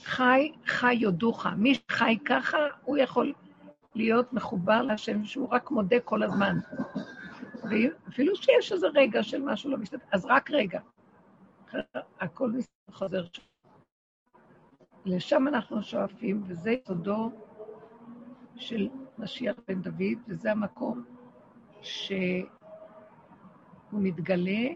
[0.04, 1.47] חי, חי יודוך.
[1.47, 3.34] מי שחי ככה, הוא יכול
[3.95, 6.58] להיות מחובר להשם שהוא רק מודה כל הזמן.
[7.63, 10.80] ואפילו שיש איזה רגע של משהו לא משתתף, אז רק רגע.
[12.19, 12.52] הכל
[12.91, 13.41] חוזר שם.
[15.06, 17.32] לשם אנחנו שואפים, וזה יסודו
[18.56, 21.04] של משיח בן דוד, וזה המקום
[21.82, 22.45] שהוא
[23.91, 24.67] מתגלה,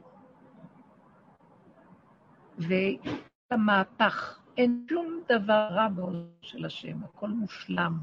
[2.58, 7.98] והמהפך, אין שום דבר רע בעולם של השם, הכל מושלם.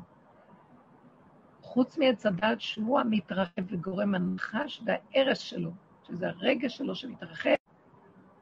[1.63, 5.71] חוץ מעץ הדת שהוא המתרחב וגורם הנחש וההרס שלו,
[6.03, 7.55] שזה הרגש שלו שמתרחב,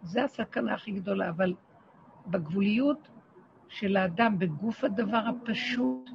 [0.03, 1.55] זה הסכנה הכי גדולה, אבל
[2.27, 3.09] בגבוליות
[3.69, 6.11] של האדם בגוף הדבר הפשוט,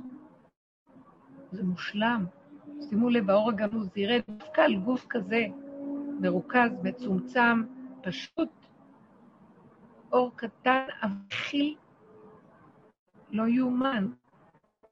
[1.51, 2.25] זה מושלם.
[2.89, 5.45] שימו לב, האור הגנוז ירד דווקא על גוף כזה,
[6.19, 7.63] מרוכז, מצומצם,
[8.01, 8.49] פשוט,
[10.15, 11.75] אור קטן, אבחיל,
[13.32, 14.08] לא יאומן.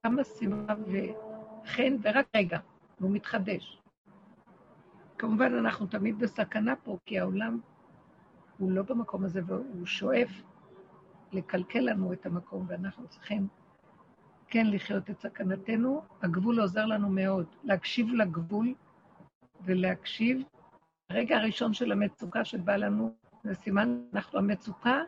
[0.04, 2.60] כמה שמחה וחן, ורק רגע,
[3.00, 3.82] והוא מתחדש.
[5.18, 7.60] כמובן, אנחנו תמיד בסכנה פה, כי העולם
[8.58, 10.30] הוא לא במקום הזה, והוא שואף
[11.32, 13.48] לקלקל לנו את המקום, ואנחנו צריכים
[14.48, 16.02] כן לחיות את סכנתנו.
[16.22, 18.74] הגבול עוזר לנו מאוד, להקשיב לגבול
[19.62, 20.42] ולהקשיב.
[21.10, 25.02] הרגע הראשון של המצוקה שבא לנו, זה סימן, אנחנו, המצוקה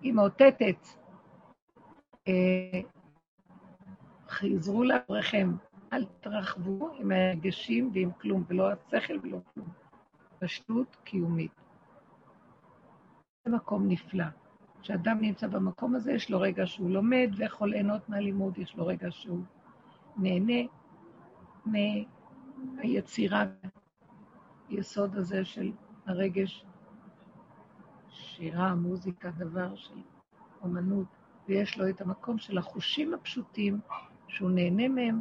[0.00, 0.86] היא מאותתת.
[2.28, 2.80] אה,
[4.28, 5.50] חזרו לעברכם,
[5.92, 9.68] אל תרחבו עם הרגשים ועם כלום, ולא השכל ולא כלום.
[10.38, 11.52] פשטות קיומית.
[13.44, 14.24] זה מקום נפלא.
[14.82, 19.10] כשאדם נמצא במקום הזה, יש לו רגע שהוא לומד ויכול ליהנות מהלימוד, יש לו רגע
[19.10, 19.42] שהוא
[20.16, 20.62] נהנה
[22.76, 23.44] מהיצירה,
[24.68, 25.72] היסוד הזה של
[26.06, 26.64] הרגש,
[28.20, 30.00] שירה, מוזיקה, דבר של
[30.62, 31.06] אומנות,
[31.48, 33.80] ויש לו את המקום של החושים הפשוטים,
[34.28, 35.20] שהוא נהנה מהם,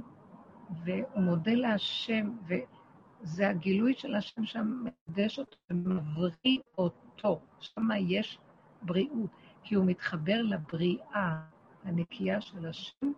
[0.83, 7.41] והוא מודה להשם, וזה הגילוי של השם שם מקדש אותו ומבריא אותו.
[7.59, 8.39] שם יש
[8.81, 9.29] בריאות.
[9.63, 11.41] כי הוא מתחבר לבריאה
[11.83, 13.11] הנקייה של השם,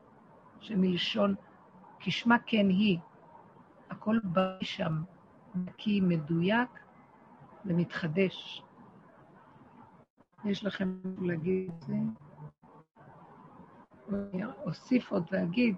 [0.59, 1.35] שמלשון
[1.99, 2.97] כשמה כן היא.
[3.89, 5.03] הכל בא שם,
[5.55, 6.69] נקי, מדויק
[7.65, 8.63] ומתחדש.
[10.45, 11.93] יש לכם להגיד את זה?
[14.09, 15.75] אני אוסיף עוד ואגיד,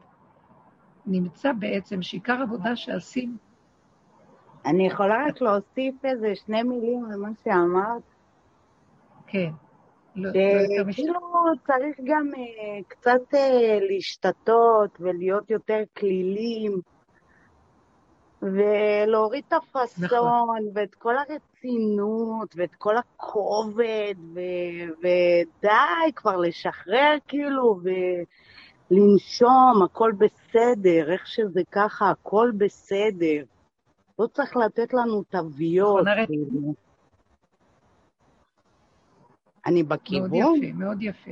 [1.06, 3.38] נמצא בעצם שעיקר עבודה שעשים...
[4.66, 8.04] אני יכולה רק להוסיף איזה שני מילים למה שאמרת?
[9.28, 9.52] כן.
[10.16, 11.14] לא, לא כאילו
[11.68, 13.38] צריך גם uh, קצת uh,
[13.90, 16.82] להשתתות ולהיות יותר כלילים,
[18.44, 20.68] ולהוריד את הפאסון, נכון.
[20.74, 27.80] ואת כל הרצינות, ואת כל הכובד, ו- ודי כבר לשחרר כאילו,
[28.92, 33.44] ולנשום, הכל בסדר, איך שזה ככה, הכל בסדר.
[34.20, 36.02] לא צריך לתת לנו תוויות.
[36.08, 36.74] נכון, כאילו.
[39.66, 40.30] אני בכיוון?
[40.32, 41.32] מאוד יפה, מאוד יפה.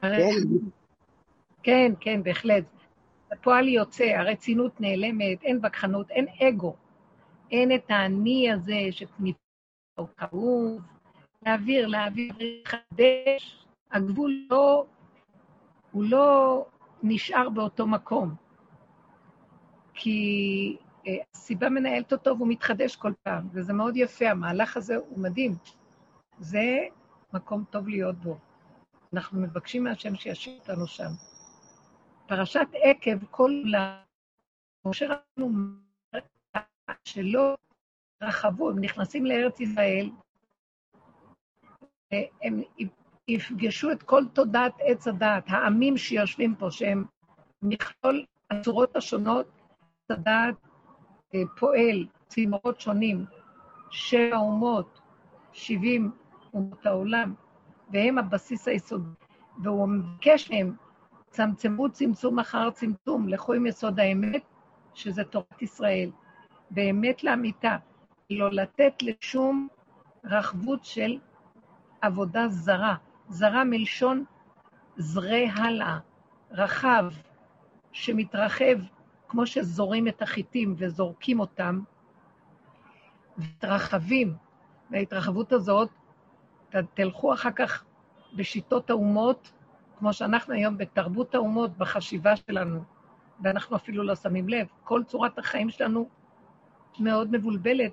[0.00, 0.42] כן.
[1.62, 2.64] כן, כן, בהחלט.
[3.34, 6.76] הפועל יוצא, הרצינות נעלמת, אין וכחנות, אין אגו.
[7.50, 9.38] אין את האני הזה שנפגע
[9.98, 10.82] או כאוב,
[11.46, 13.66] להעביר, להעביר, לחדש.
[13.92, 14.84] הגבול לא,
[15.92, 16.66] הוא לא
[17.02, 18.34] נשאר באותו מקום.
[19.94, 25.18] כי אה, הסיבה מנהלת אותו והוא מתחדש כל פעם, וזה מאוד יפה, המהלך הזה הוא
[25.18, 25.54] מדהים.
[26.38, 26.78] זה
[27.32, 28.38] מקום טוב להיות בו.
[29.12, 31.10] אנחנו מבקשים מהשם שישאיר אותנו שם.
[32.26, 34.02] פרשת עקב, כולה,
[34.84, 35.50] משה רבנו
[37.04, 37.56] שלא
[38.22, 40.10] רחבו, הם נכנסים לארץ ישראל,
[42.42, 42.62] הם
[43.28, 47.04] יפגשו את כל תודעת עץ הדעת, העמים שיושבים פה, שהם
[47.62, 50.54] מכלול הצורות השונות, עץ הדעת
[51.34, 53.24] אה, פועל, צמרות שונים,
[53.90, 55.00] שבע אומות,
[55.52, 56.10] שבעים
[56.54, 57.34] אומות העולם,
[57.90, 59.10] והם הבסיס היסודי.
[59.62, 60.76] והוא מבקש מהם,
[61.34, 64.42] צמצמו צמצום אחר צמצום, לכו עם יסוד האמת,
[64.94, 66.10] שזה תורת ישראל.
[66.70, 67.76] באמת לאמיתה,
[68.30, 69.68] לא לתת לשום
[70.24, 71.18] רחבות של
[72.00, 72.94] עבודה זרה.
[73.28, 74.24] זרה מלשון
[74.96, 75.98] זרה הלאה,
[76.50, 77.04] רחב,
[77.92, 78.78] שמתרחב,
[79.28, 81.80] כמו שזורים את החיטים וזורקים אותם,
[83.38, 84.34] מתרחבים.
[84.90, 85.88] וההתרחבות הזאת
[86.94, 87.84] תלכו אחר כך
[88.36, 89.52] בשיטות האומות,
[90.04, 92.80] כמו שאנחנו היום בתרבות האומות, בחשיבה שלנו,
[93.42, 94.66] ואנחנו אפילו לא שמים לב.
[94.82, 96.08] כל צורת החיים שלנו
[96.98, 97.92] מאוד מבולבלת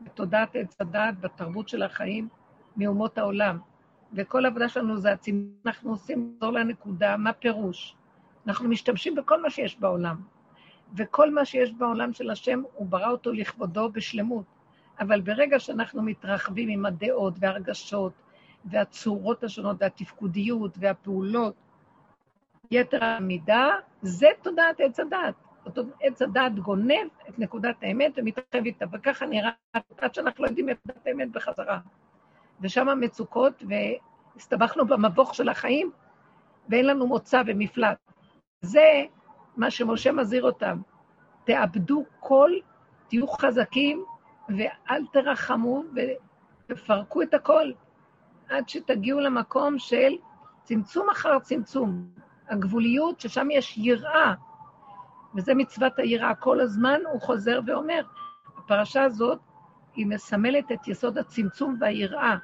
[0.00, 2.28] בתודעת עץ הדעת, בתרבות של החיים,
[2.76, 3.58] מאומות העולם.
[4.12, 7.96] וכל העבודה שלנו זה הצימון, אנחנו עושים לחזור לנקודה, מה פירוש?
[8.46, 10.16] אנחנו משתמשים בכל מה שיש בעולם.
[10.96, 14.44] וכל מה שיש בעולם של השם, הוא ברא אותו לכבודו בשלמות.
[15.00, 18.12] אבל ברגע שאנחנו מתרחבים עם הדעות והרגשות
[18.64, 21.54] והצורות השונות והתפקודיות והפעולות,
[22.70, 23.70] יתר המידה,
[24.02, 25.34] זה תודעת עץ הדת.
[26.00, 29.50] עץ הדת גונב את נקודת האמת ומתרחב איתה, וככה נראה
[30.00, 31.78] עד שאנחנו לא יודעים את נקודת האמת בחזרה.
[32.60, 35.90] ושם המצוקות, והסתבכנו במבוך של החיים,
[36.68, 37.98] ואין לנו מוצא ומפלט.
[38.60, 39.04] זה
[39.56, 40.80] מה שמשה מזהיר אותם.
[41.44, 42.52] תאבדו כל,
[43.08, 44.04] תהיו חזקים,
[44.48, 45.82] ואל תרחמו
[46.68, 47.72] ותפרקו את הכל,
[48.48, 50.12] עד שתגיעו למקום של
[50.62, 52.08] צמצום אחר צמצום.
[52.48, 54.34] הגבוליות, ששם יש יראה,
[55.34, 56.34] וזה מצוות היראה.
[56.34, 58.00] כל הזמן הוא חוזר ואומר,
[58.58, 59.38] הפרשה הזאת,
[59.94, 62.36] היא מסמלת את יסוד הצמצום והיראה,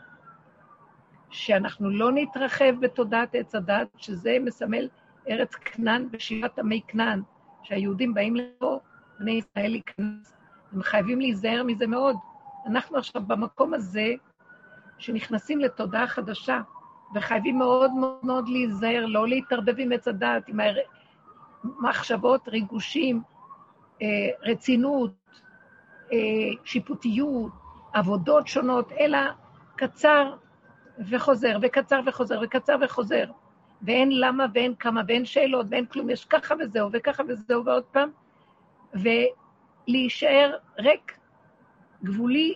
[1.31, 4.89] שאנחנו לא נתרחב בתודעת עץ הדת, שזה מסמל
[5.29, 7.23] ארץ כנען ושיבת עמי כנען,
[7.63, 8.79] שהיהודים באים לפה,
[9.21, 10.37] בני ישראל להיכנס,
[10.73, 12.17] הם חייבים להיזהר מזה מאוד.
[12.67, 14.15] אנחנו עכשיו במקום הזה,
[14.99, 16.61] שנכנסים לתודעה חדשה,
[17.15, 20.61] וחייבים מאוד מאוד מאוד להיזהר, לא להתערבב עם עץ הדת, עם
[21.65, 23.23] מחשבות, ריגושים,
[24.03, 24.07] אה,
[24.43, 25.13] רצינות,
[26.13, 26.19] אה,
[26.65, 27.53] שיפוטיות,
[27.93, 29.19] עבודות שונות, אלא
[29.77, 30.35] קצר
[31.11, 33.25] וחוזר, וקצר וחוזר, וקצר וחוזר.
[33.83, 38.11] ואין למה ואין כמה ואין שאלות ואין כלום, יש ככה וזהו וככה וזהו ועוד פעם,
[38.95, 41.19] ולהישאר ריק,
[42.05, 42.55] גבולי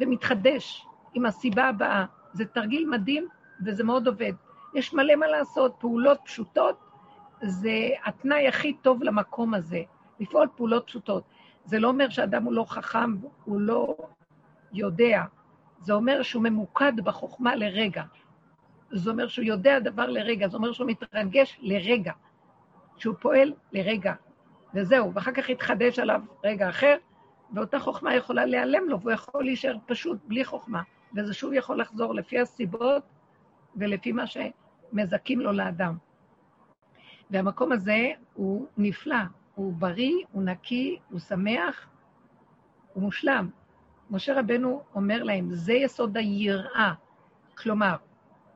[0.00, 2.04] ומתחדש עם הסיבה הבאה.
[2.32, 3.28] זה תרגיל מדהים
[3.64, 4.32] וזה מאוד עובד.
[4.74, 6.78] יש מלא מה לעשות, פעולות פשוטות,
[7.42, 9.82] זה התנאי הכי טוב למקום הזה,
[10.20, 11.24] לפעול פעולות פשוטות.
[11.64, 13.96] זה לא אומר שאדם הוא לא חכם, הוא לא
[14.72, 15.22] יודע.
[15.78, 18.02] זה אומר שהוא ממוקד בחוכמה לרגע.
[18.92, 22.12] זה אומר שהוא יודע דבר לרגע, זה אומר שהוא מתרגש לרגע,
[22.96, 24.14] שהוא פועל לרגע,
[24.74, 26.96] וזהו, ואחר כך יתחדש עליו רגע אחר,
[27.54, 30.82] ואותה חוכמה יכולה להיעלם לו, והוא יכול להישאר פשוט בלי חוכמה,
[31.16, 33.02] וזה שוב יכול לחזור לפי הסיבות
[33.76, 35.96] ולפי מה שמזכים לו לאדם.
[37.30, 39.16] והמקום הזה הוא נפלא,
[39.54, 41.88] הוא בריא, הוא נקי, הוא שמח,
[42.92, 43.50] הוא מושלם.
[44.10, 46.94] משה רבנו אומר להם, זה יסוד היראה.
[47.56, 47.96] כלומר,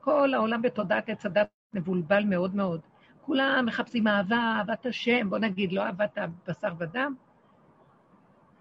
[0.01, 2.81] כל העולם בתודעת עץ הדת מבולבל מאוד מאוד.
[3.21, 7.15] כולם מחפשים אהבה, אהבת השם, בוא נגיד, לא אהבת הבשר ודם,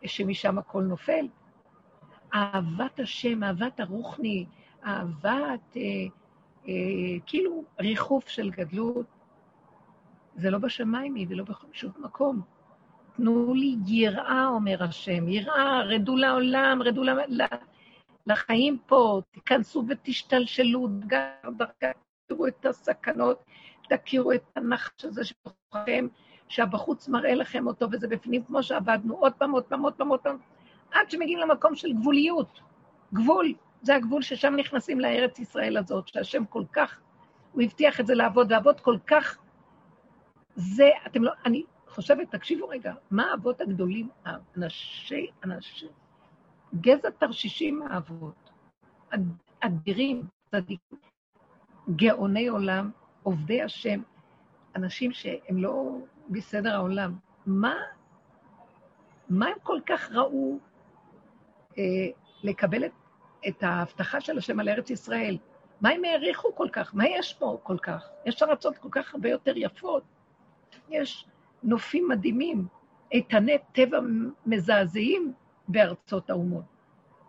[0.05, 1.27] שמשם הכל נופל.
[2.33, 4.45] אהבת השם, אהבת הרוחני,
[4.85, 5.81] אהבת, אה,
[6.67, 9.05] אה, כאילו ריחוף של גדלות,
[10.35, 12.41] זה לא בשמיים היא ולא בשום מקום.
[13.15, 17.03] תנו לי יראה, אומר השם, יראה, רדו לעולם, רדו
[18.27, 20.87] לחיים פה, תיכנסו ותשתלשלו,
[22.25, 23.43] תראו את הסכנות,
[23.89, 25.21] תכירו את הנחש הזה
[26.47, 30.19] שהבחוץ מראה לכם אותו וזה בפנים, כמו שעבדנו, עוד פעם, עוד פעם, עוד פעם, עוד
[30.19, 30.37] פעם,
[30.93, 32.59] עד שמגיעים למקום של גבוליות.
[33.13, 36.99] גבול, זה הגבול ששם נכנסים לארץ ישראל הזאת, שהשם כל כך,
[37.51, 39.37] הוא הבטיח את זה לעבוד, לעבוד כל כך,
[40.55, 44.09] זה, אתם לא, אני חושבת, תקשיבו רגע, מה האבות הגדולים,
[44.57, 45.87] אנשי, אנשי,
[46.81, 48.49] גזע תרשישים האבות,
[49.59, 50.99] אדירים, צדיקים,
[51.95, 52.91] גאוני עולם,
[53.23, 54.01] עובדי השם,
[54.75, 55.97] אנשים שהם לא
[56.29, 57.15] בסדר העולם.
[57.45, 57.75] מה,
[59.29, 60.59] מה הם כל כך ראו
[62.43, 62.91] לקבל את,
[63.47, 65.37] את ההבטחה של השם על ארץ ישראל?
[65.81, 66.95] מה הם העריכו כל כך?
[66.95, 68.09] מה יש פה כל כך?
[68.25, 70.03] יש ארצות כל כך הרבה יותר יפות.
[70.89, 71.25] יש
[71.63, 72.67] נופים מדהימים,
[73.11, 73.99] איתני טבע
[74.45, 75.33] מזעזעים
[75.67, 76.63] בארצות האומות.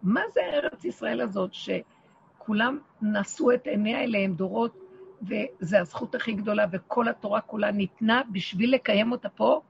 [0.03, 4.79] מה זה ארץ ישראל הזאת שכולם נשאו את עיניה אליהם דורות,
[5.23, 9.61] וזו הזכות הכי גדולה, וכל התורה כולה ניתנה בשביל לקיים אותה פה?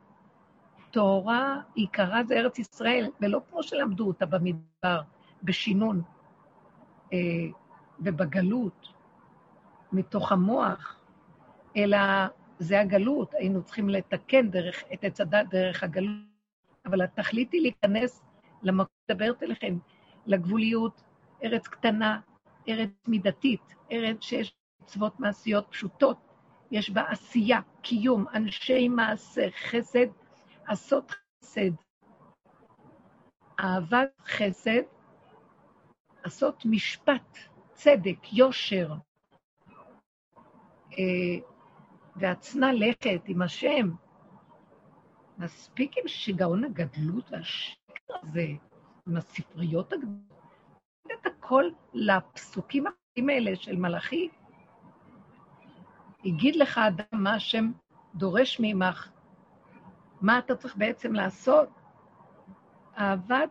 [0.94, 5.00] תורה עיקרה זה ארץ ישראל, ולא כמו שלמדו אותה במדבר,
[5.42, 6.02] בשינון
[7.12, 7.18] אה,
[8.00, 8.88] ובגלות,
[9.92, 11.00] מתוך המוח,
[11.76, 11.98] אלא
[12.58, 16.24] זה הגלות, היינו צריכים לתקן דרך, את עץ הדת דרך הגלות,
[16.86, 18.22] אבל התכלית היא להיכנס
[18.62, 19.78] למקום, מדברת אליכם,
[20.26, 21.02] לגבוליות,
[21.44, 22.20] ארץ קטנה,
[22.68, 26.18] ארץ מידתית, ארץ שיש מצוות מעשיות פשוטות,
[26.70, 30.06] יש בה עשייה, קיום, אנשי מעשה, חסד,
[30.66, 31.70] עשות חסד,
[33.60, 34.82] אהבת חסד,
[36.22, 37.38] עשות משפט,
[37.72, 38.94] צדק, יושר,
[40.92, 41.48] אה,
[42.16, 43.90] והצנע לכת עם השם.
[45.38, 48.46] מספיק עם שיגעון הגדלות והשקר הזה,
[49.06, 50.34] עם הספריות הגדולות.
[51.06, 54.28] את הכל לפסוקים האחרים האלה של מלאכי.
[56.24, 57.72] הגיד לך אדם מה השם
[58.14, 59.10] דורש ממך,
[60.24, 61.68] מה אתה צריך בעצם לעשות?
[62.98, 63.50] אהבת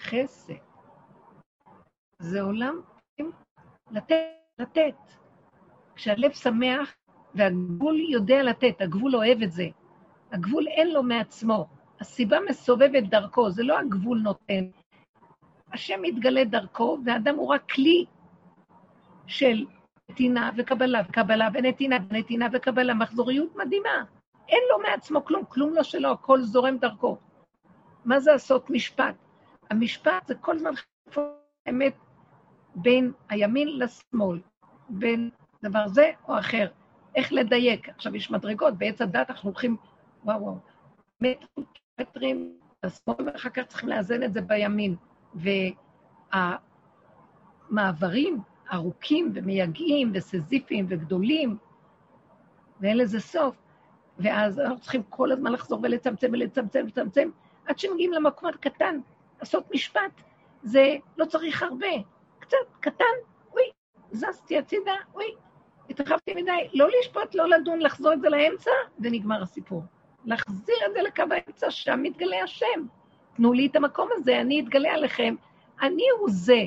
[0.00, 0.54] חסד.
[2.18, 2.80] זה עולם
[3.90, 4.16] לתת,
[4.58, 4.94] לתת.
[5.94, 6.94] כשהלב שמח,
[7.34, 9.66] והגבול יודע לתת, הגבול אוהב את זה.
[10.32, 11.66] הגבול אין לו מעצמו.
[12.00, 14.64] הסיבה מסובבת דרכו, זה לא הגבול נותן.
[15.72, 18.04] השם מתגלה דרכו, והאדם הוא רק כלי
[19.26, 19.64] של
[20.10, 24.15] נתינה וקבלה וקבלה ונתינה ונתינה וקבלה, מחזוריות מדהימה.
[24.48, 27.16] אין לו מעצמו כלום, כלום לא שלו, הכל זורם דרכו.
[28.04, 29.14] מה זה לעשות משפט?
[29.70, 31.24] המשפט זה כל הזמן חפור
[31.66, 31.94] האמת
[32.74, 34.40] בין הימין לשמאל,
[34.88, 35.30] בין
[35.62, 36.68] דבר זה או אחר.
[37.16, 37.88] איך לדייק.
[37.88, 39.76] עכשיו, יש מדרגות, בעץ הדת אנחנו הולכים,
[40.24, 40.58] וואו וואו,
[42.00, 44.96] מטרים, השמאל, ואחר כך צריכים לאזן את זה בימין.
[47.70, 48.40] והמעברים
[48.72, 51.56] ארוכים ומייגעים וסזיפיים וגדולים,
[52.80, 53.65] ואין לזה סוף.
[54.18, 57.28] ואז אנחנו צריכים כל הזמן לחזור ולצמצם ולצמצם ולצמצם,
[57.66, 59.00] עד שמגיעים למקום הקטן,
[59.40, 60.20] לעשות משפט.
[60.62, 61.86] זה לא צריך הרבה,
[62.38, 63.04] קצת, קטן,
[63.52, 63.62] אוי,
[64.12, 65.34] זזתי הצידה, אוי,
[65.90, 69.82] התרחבתי מדי, לא לשפוט, לא לדון, לחזור את זה לאמצע, ונגמר הסיפור.
[70.24, 72.86] להחזיר את זה לקו האמצע, שם מתגלה השם.
[73.36, 75.34] תנו לי את המקום הזה, אני אתגלה עליכם.
[75.82, 76.64] אני הוא זה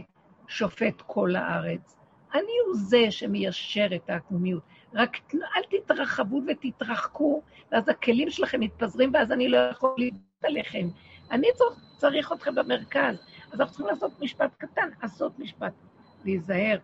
[0.47, 1.97] שופט כל הארץ.
[2.33, 4.63] אני הוא זה שמיישר את העקמומיות.
[4.93, 10.87] רק אל תתרחבו ותתרחקו, ואז הכלים שלכם מתפזרים, ואז אני לא יכול להתאר עליכם.
[11.31, 11.47] אני
[11.97, 13.15] צריך אתכם במרכז.
[13.51, 15.73] אז אנחנו צריכים לעשות משפט קטן, לעשות משפט.
[16.25, 16.77] להיזהר.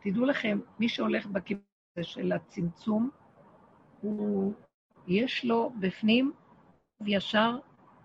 [0.00, 1.62] תדעו לכם, מי שהולך בכיוון
[2.02, 3.10] של הצמצום,
[4.00, 4.52] הוא,
[5.06, 6.32] יש לו בפנים
[7.06, 7.58] ישר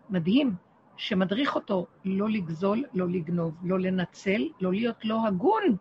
[0.09, 0.55] מדהים,
[0.97, 5.77] שמדריך אותו לא לגזול, לא לגנוב, לא לנצל, לא להיות לא הגון.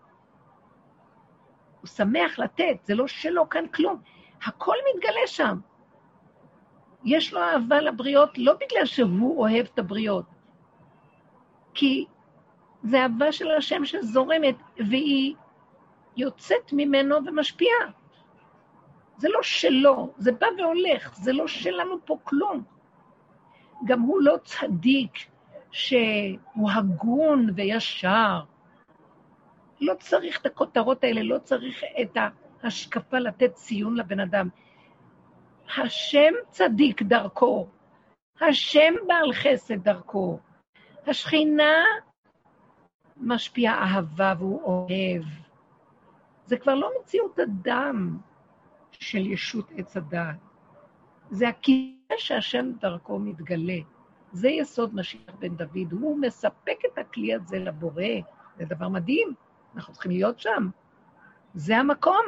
[1.81, 4.01] הוא שמח לתת, זה לא שלו כאן כלום.
[4.47, 5.59] הכל מתגלה שם.
[7.05, 10.25] יש לו אהבה לבריות לא בגלל שהוא אוהב את הבריות,
[11.75, 12.05] כי
[12.83, 15.35] זה אהבה של השם שזורמת, והיא
[16.17, 17.87] יוצאת ממנו ומשפיעה.
[19.17, 22.63] זה לא שלו, זה בא והולך, זה לא שלנו פה כלום.
[23.85, 25.13] גם הוא לא צדיק
[25.71, 28.41] שהוא הגון וישר.
[29.81, 32.17] לא צריך את הכותרות האלה, לא צריך את
[32.63, 34.49] ההשקפה לתת ציון לבן אדם.
[35.77, 37.69] השם צדיק דרכו,
[38.41, 40.39] השם בעל חסד דרכו,
[41.07, 41.85] השכינה
[43.17, 45.23] משפיעה אהבה והוא אוהב.
[46.45, 48.19] זה כבר לא מציאות הדם
[48.91, 50.37] של ישות עץ הדעת,
[51.31, 53.79] זה הכיסא שהשם דרכו מתגלה.
[54.33, 58.05] זה יסוד משיח בן דוד, הוא מספק את הכלי הזה לבורא,
[58.59, 59.35] זה דבר מדהים,
[59.77, 60.69] אנחנו צריכים להיות שם.
[61.55, 62.25] זה המקום.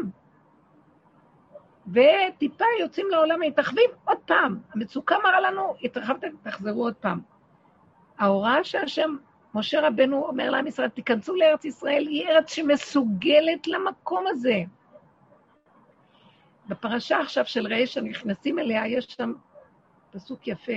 [1.86, 4.59] וטיפה יוצאים לעולם, מתרחבים עוד פעם.
[4.74, 7.20] המצוקה מראה לנו, התרחבתם, תחזרו עוד פעם.
[8.18, 9.16] ההוראה שהשם,
[9.55, 14.62] משה רבנו אומר לעם ישראל, תיכנסו לארץ ישראל, היא ארץ שמסוגלת למקום הזה.
[16.68, 19.32] בפרשה עכשיו של ראה שנכנסים אליה, יש שם
[20.11, 20.72] פסוק יפה.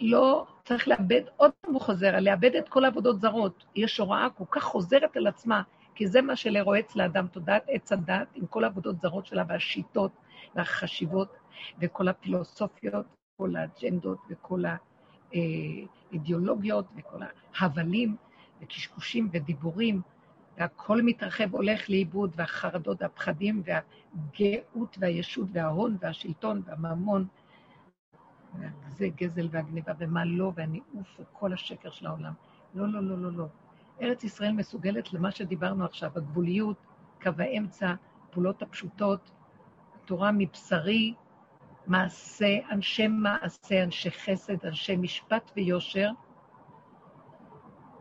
[0.00, 3.64] לא צריך לאבד, עוד פעם הוא חוזר, לאבד את כל העבודות זרות.
[3.76, 5.62] יש הוראה כל כך חוזרת על עצמה,
[5.94, 10.12] כי זה מה שלרועץ לאדם תודעת עץ הדת, עם כל העבודות זרות שלה והשיטות
[10.54, 11.36] והחשיבות
[11.80, 13.06] וכל הפילוסופיות,
[13.36, 14.62] כל האג'נדות וכל
[15.32, 17.18] האידיאולוגיות וכל
[17.58, 18.16] ההבלים
[18.62, 20.00] וקשקושים ודיבורים,
[20.58, 27.26] והכל מתרחב, הולך לאיבוד, והחרדות והפחדים והגאות והישות וההון והשלטון והממון,
[28.88, 32.32] זה גזל והגניבה ומה לא, והניאוף וכל השקר של העולם.
[32.74, 33.46] לא, לא, לא, לא, לא.
[34.02, 36.76] ארץ ישראל מסוגלת למה שדיברנו עכשיו, הגבוליות,
[37.22, 37.94] קו האמצע,
[38.28, 39.30] הפעולות הפשוטות,
[40.04, 41.14] תורה מבשרי,
[41.86, 46.10] מעשה, אנשי מעשה, אנשי חסד, אנשי משפט ויושר,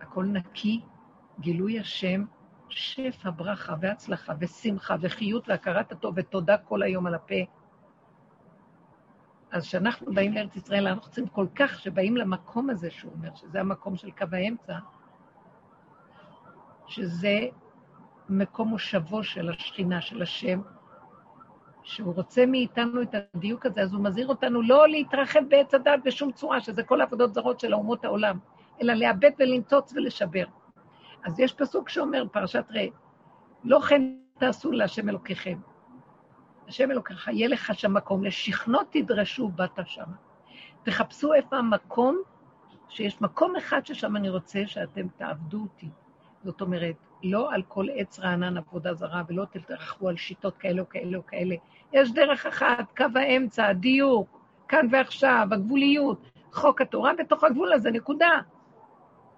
[0.01, 0.81] הכל נקי,
[1.39, 2.25] גילוי השם,
[2.69, 7.35] שפע, ברכה והצלחה ושמחה וחיות והכרת הטוב ותודה כל היום על הפה.
[9.51, 13.59] אז כשאנחנו באים לארץ ישראל, אנחנו צריכים כל כך, שבאים למקום הזה, שהוא אומר, שזה
[13.59, 14.73] המקום של קו האמצע,
[16.87, 17.39] שזה
[18.29, 20.61] מקום מושבו של השכינה, של השם,
[21.83, 26.31] שהוא רוצה מאיתנו את הדיוק הזה, אז הוא מזהיר אותנו לא להתרחב בעץ הדת בשום
[26.31, 28.39] צורה, שזה כל העבודות זרות של אומות העולם,
[28.81, 30.45] אלא לאבד ולנצוץ ולשבר.
[31.23, 32.87] אז יש פסוק שאומר, פרשת ראה,
[33.63, 34.01] לא כן
[34.39, 35.59] תעשו להשם אלוקיכם.
[36.67, 40.11] השם אלוקיך, יהיה לך שם מקום, לשכנות תדרשו באת שם.
[40.83, 42.21] תחפשו איפה המקום,
[42.89, 45.89] שיש מקום אחד ששם אני רוצה שאתם תעבדו אותי.
[46.43, 50.89] זאת אומרת, לא על כל עץ רענן עבודה זרה, ולא תתרחבו על שיטות כאלה או
[50.89, 51.55] כאלה או כאלה.
[51.93, 58.39] יש דרך אחת, קו האמצע, הדיוק, כאן ועכשיו, הגבוליות, חוק התורה בתוך הגבול הזה, נקודה.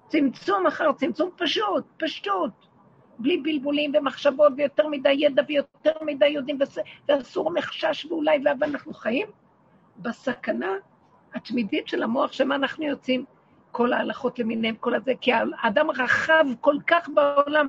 [0.08, 2.69] צמצום אחר צמצום פשוט, פשוט.
[3.20, 6.60] בלי בלבולים ומחשבות ויותר מדי ידע ויותר מדי יודעים,
[7.08, 9.28] ואסור מחשש ואולי, אבל אנחנו חיים
[9.98, 10.72] בסכנה
[11.34, 13.26] התמידית של המוח, שמה אנחנו יוצאים.
[13.72, 17.68] כל ההלכות למיניהם, כל הזה, כי האדם רחב כל כך בעולם,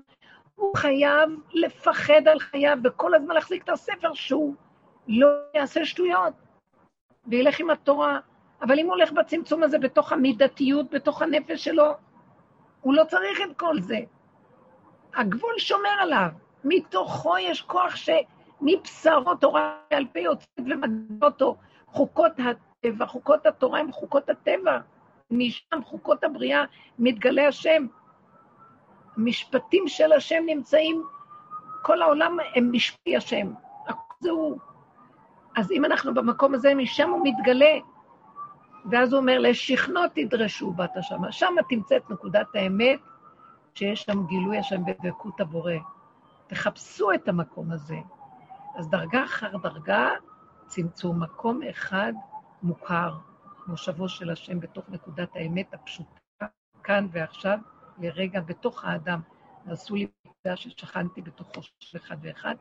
[0.57, 4.55] הוא חייב לפחד על חייו וכל הזמן להחזיק את הספר שהוא
[5.09, 6.33] לא יעשה שטויות
[7.27, 8.19] וילך עם התורה.
[8.63, 11.93] אבל אם הוא הולך בצמצום הזה בתוך המידתיות, בתוך הנפש שלו,
[12.81, 13.99] הוא לא צריך את כל זה.
[15.17, 16.29] הגבול שומר עליו.
[16.65, 21.57] מתוכו יש כוח שמבשרו תורה על פי יוצאת ומגדיר אותו.
[21.87, 24.79] חוקות הטבע, חוקות התורה הם חוקות הטבע.
[25.31, 26.65] משם חוקות הבריאה
[26.99, 27.87] מתגלה השם.
[29.17, 31.03] המשפטים של השם נמצאים,
[31.83, 33.53] כל העולם הם משפטי השם.
[34.21, 34.59] זה הוא.
[35.57, 37.79] אז אם אנחנו במקום הזה, משם הוא מתגלה.
[38.91, 41.33] ואז הוא אומר, לשכנו תדרשו בת השמה.
[41.33, 43.01] שם תמצא את נקודת האמת,
[43.75, 45.75] שיש שם גילוי השם בדבקות הבורא.
[46.47, 47.97] תחפשו את המקום הזה.
[48.77, 50.09] אז דרגה אחר דרגה,
[50.67, 52.13] צמצום מקום אחד
[52.63, 53.15] מוכר,
[53.67, 56.47] מושבו של השם בתוך נקודת האמת הפשוטה,
[56.83, 57.59] כאן ועכשיו,
[57.99, 59.21] לרגע, בתוך האדם.
[59.67, 62.55] ועשו לי מידע ששכנתי בתוכו של אחד ואחד.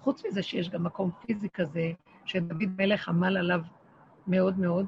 [0.00, 1.92] חוץ מזה שיש גם מקום פיזי כזה,
[2.24, 3.60] שדוד מלך עמל עליו
[4.26, 4.86] מאוד מאוד,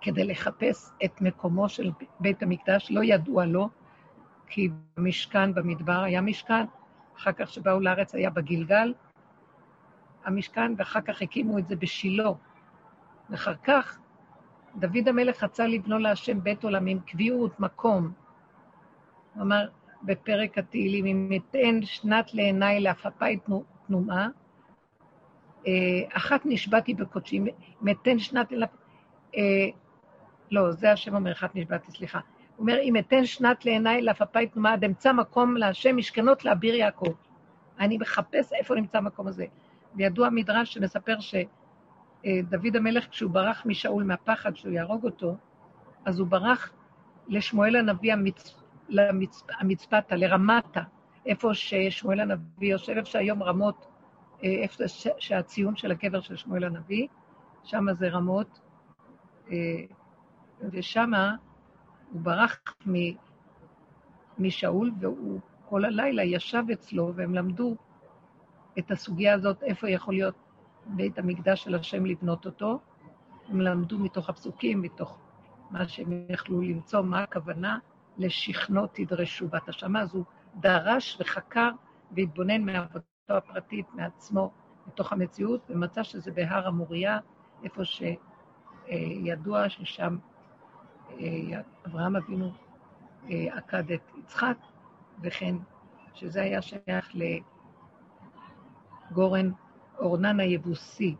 [0.00, 1.90] כדי לחפש את מקומו של
[2.20, 3.68] בית המקדש, לא ידוע לו,
[4.46, 6.66] כי במשכן במדבר היה משכן,
[7.16, 8.94] אחר כך שבאו לארץ היה בגלגל,
[10.24, 12.30] המשכן, ואחר כך הקימו את זה בשילה.
[13.30, 13.98] ואחר כך
[14.76, 18.12] דוד המלך רצה לבנו להשם בית עולמים, קביעות, מקום.
[19.34, 19.68] הוא אמר
[20.02, 23.38] בפרק התהילים, אם אתן שנת לעיניי לעפפי
[23.86, 24.28] תנומה,
[25.66, 25.72] אה,
[26.12, 27.38] אחת נשבעתי בקודשי,
[27.82, 28.52] אם אתן שנת...
[29.36, 29.66] אה,
[30.50, 32.20] לא, זה השם אומר, אחת נשבעתי, סליחה.
[32.58, 37.12] אומר, אם אתן שנת לעיניי לעפפי תנומה, עד אמצא מקום להשם משכנות לאביר יעקב.
[37.78, 39.46] אני מחפש איפה נמצא המקום הזה.
[39.94, 45.36] וידוע מדרש שמספר שדוד המלך, כשהוא ברח משאול מהפחד שהוא יהרוג אותו,
[46.04, 46.72] אז הוא ברח
[47.28, 48.62] לשמואל הנביא המצ...
[48.88, 49.42] למצ...
[49.60, 50.82] המצפתה, לרמתה,
[51.26, 53.86] איפה ששמואל הנביא יושב, איפה שהיום רמות,
[54.44, 55.08] אה, איפה ש...
[55.18, 57.06] שהציון של הקבר של שמואל הנביא,
[57.64, 58.60] שם זה רמות,
[59.50, 59.56] אה,
[60.60, 61.10] ושם
[62.12, 62.92] הוא ברח מ...
[64.38, 67.76] משאול, והוא כל הלילה ישב אצלו, והם למדו
[68.78, 70.34] את הסוגיה הזאת, איפה יכול להיות
[70.86, 72.78] בית המקדש של השם לבנות אותו.
[73.48, 75.18] הם למדו מתוך הפסוקים, מתוך
[75.70, 77.78] מה שהם יכלו למצוא, מה הכוונה
[78.18, 80.00] לשכנו תדרשו בת השמה.
[80.00, 80.24] אז הוא
[80.56, 81.70] דרש וחקר
[82.10, 84.50] והתבונן מעבודתו הפרטית, מעצמו,
[84.86, 87.18] מתוך המציאות, ומצא שזה בהר המוריה,
[87.64, 90.16] איפה שידוע ששם
[91.86, 92.52] אברהם אבינו
[93.30, 94.56] אה, עקד את יצחק,
[95.22, 95.56] וכן
[96.14, 97.12] שזה היה שייך
[99.10, 99.50] לגורן
[99.98, 101.14] אורנן היבוסי,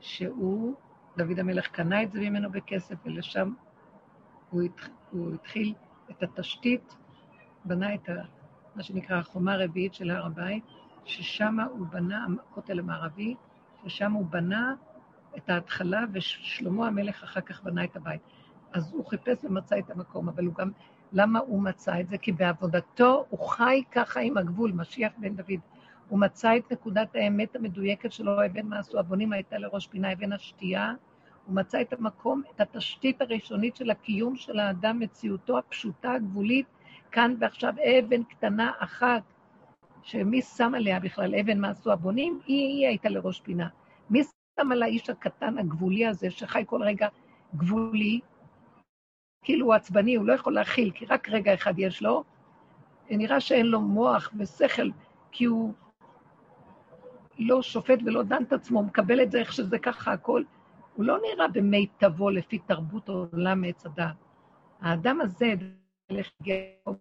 [0.00, 0.74] שהוא,
[1.16, 3.52] דוד המלך קנה את זה ממנו בכסף, ולשם
[4.50, 4.62] הוא,
[5.10, 5.74] הוא התחיל
[6.10, 6.96] את התשתית,
[7.64, 8.12] בנה את ה,
[8.74, 10.64] מה שנקרא החומה הרביעית של הר הבית,
[11.04, 13.34] ששם הוא בנה, הכותל המערבי,
[13.84, 14.74] ששם הוא בנה
[15.36, 18.20] את ההתחלה, ושלמה המלך אחר כך בנה את הבית.
[18.72, 20.70] אז הוא חיפש ומצא את המקום, אבל הוא גם,
[21.12, 22.18] למה הוא מצא את זה?
[22.18, 25.60] כי בעבודתו הוא חי ככה עם הגבול, משיח בן דוד.
[26.08, 30.94] הוא מצא את נקודת האמת המדויקת שלו, אבן מעשו הבונים הייתה לראש פינה, אבן השתייה.
[31.46, 36.66] הוא מצא את המקום, את התשתית הראשונית של הקיום של האדם, מציאותו הפשוטה, הגבולית,
[37.10, 39.22] כאן ועכשיו, אבן קטנה אחת,
[40.02, 42.40] שמי שם עליה בכלל אבן מעשו הבונים?
[42.46, 43.68] היא, היא הייתה לראש פינה.
[44.10, 44.22] מי
[44.60, 47.08] שם על האיש הקטן, הגבולי הזה, שחי כל רגע
[47.56, 48.20] גבולי,
[49.42, 52.24] כאילו הוא עצבני, הוא לא יכול להכיל, כי רק רגע אחד יש לו,
[53.10, 54.88] נראה שאין לו מוח ושכל,
[55.30, 55.72] כי הוא
[57.38, 60.42] לא שופט ולא דן את עצמו, מקבל את זה איך שזה ככה הכל.
[60.94, 64.16] הוא לא נראה במיטבו לפי תרבות עולם מעץ הדעת.
[64.80, 65.54] האדם הזה,
[66.10, 66.94] דרך גאו,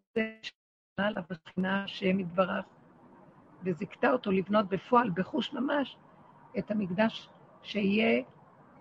[0.98, 2.66] עליו בחינה השם יתברך,
[3.64, 5.98] וזיכתה אותו לבנות בפועל, בחוש ממש,
[6.58, 7.30] את המקדש
[7.62, 8.24] שיהיה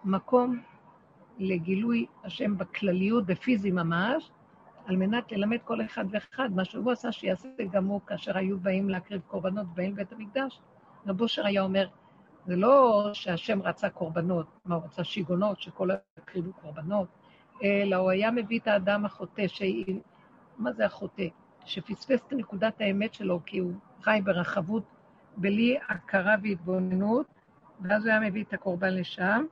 [0.04, 0.62] מקום
[1.38, 4.30] לגילוי השם בכלליות, בפיזי ממש,
[4.86, 8.88] על מנת ללמד כל אחד ואחד מה שהוא עשה, שיעשה גם הוא כאשר היו באים
[8.88, 10.60] להקריב קורבנות באים לבית המקדש.
[11.06, 11.88] רב אושר היה אומר,
[12.46, 17.08] זה לא שהשם רצה קורבנות, מה הוא רצה שיגונות, שכל הקריבו קורבנות,
[17.62, 20.00] אלא הוא היה מביא את האדם החוטא, שהיא,
[20.58, 21.26] מה זה החוטא?
[21.64, 23.72] שפספס את נקודת האמת שלו, כי הוא
[24.02, 24.82] חי ברחבות,
[25.36, 27.26] בלי הכרה והתבוננות,
[27.80, 29.44] ואז הוא היה מביא את הקורבן לשם,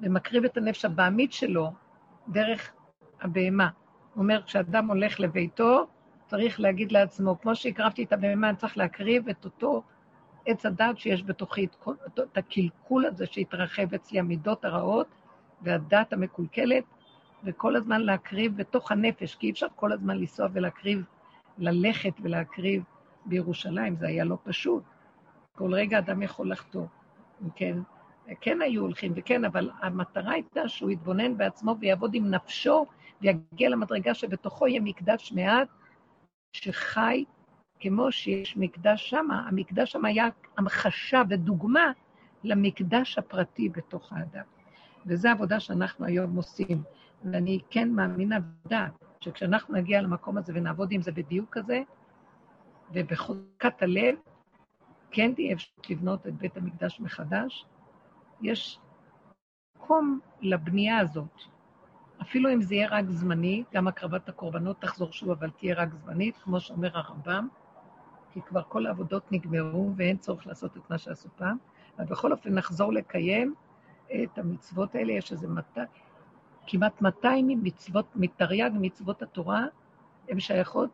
[0.00, 1.72] ומקריב את הנפש הבעמית שלו
[2.28, 2.72] דרך
[3.20, 3.68] הבהמה.
[4.14, 5.86] הוא אומר, כשאדם הולך לביתו,
[6.26, 9.82] צריך להגיד לעצמו, כמו שהקרבתי את הבהמה, אני צריך להקריב את אותו
[10.46, 15.06] עץ הדת שיש בתוכי, את, כל, את הקלקול הזה שהתרחב אצלי, המידות הרעות
[15.62, 16.84] והדת המקולקלת,
[17.44, 21.04] וכל הזמן להקריב בתוך הנפש, כי אי אפשר כל הזמן לנסוע ולהקריב,
[21.58, 22.82] ללכת ולהקריב
[23.26, 24.82] בירושלים, זה היה לא פשוט.
[25.54, 26.86] כל רגע אדם יכול לחטוא,
[27.54, 27.78] כן?
[28.40, 32.86] כן היו הולכים, וכן, אבל המטרה הייתה שהוא יתבונן בעצמו ויעבוד עם נפשו,
[33.20, 35.68] ויגיע למדרגה שבתוכו יהיה מקדש מעט,
[36.52, 37.24] שחי
[37.80, 41.92] כמו שיש מקדש שמה, המקדש שם היה המחשה ודוגמה
[42.44, 44.44] למקדש הפרטי בתוך האדם.
[45.06, 46.82] וזו עבודה שאנחנו היום עושים.
[47.24, 51.82] ואני כן מאמינה ודעת שכשאנחנו נגיע למקום הזה ונעבוד עם זה בדיוק כזה,
[52.92, 54.14] ובחוזקת הלב,
[55.10, 57.66] כן תהיה אפשרות לבנות את בית המקדש מחדש.
[58.40, 58.78] יש
[59.78, 61.42] מקום לבנייה הזאת.
[62.22, 66.36] אפילו אם זה יהיה רק זמני, גם הקרבת הקורבנות תחזור שוב, אבל תהיה רק זמנית,
[66.36, 67.48] כמו שאומר הרמב"ם,
[68.32, 71.56] כי כבר כל העבודות נגמרו ואין צורך לעשות את מה שעשו פעם,
[71.98, 73.54] אבל בכל אופן נחזור לקיים
[74.06, 75.86] את המצוות האלה, יש איזה 200,
[76.66, 79.64] כמעט 200 מצוות, מתרי"ג מצוות התורה,
[80.28, 80.90] הן שייכות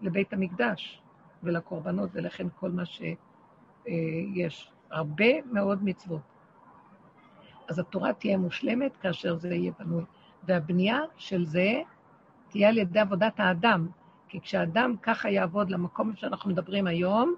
[0.00, 1.02] לבית המקדש
[1.42, 4.72] ולקורבנות, ולכן כל מה שיש.
[4.90, 6.31] הרבה מאוד מצוות.
[7.68, 10.04] אז התורה תהיה מושלמת כאשר זה יהיה בנוי.
[10.44, 11.82] והבנייה של זה
[12.48, 13.88] תהיה על ידי עבודת האדם.
[14.28, 17.34] כי כשאדם ככה יעבוד למקום שאנחנו מדברים היום,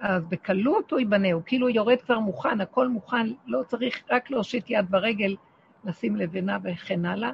[0.00, 4.70] אז בקלות הוא ייבנה, הוא כאילו יורד כבר מוכן, הכל מוכן, לא צריך רק להושיט
[4.70, 5.36] יד ברגל,
[5.84, 7.30] לשים לבנה וכן הלאה,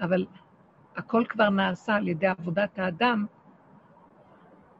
[0.00, 0.26] אבל
[0.96, 3.26] הכל כבר נעשה על ידי עבודת האדם,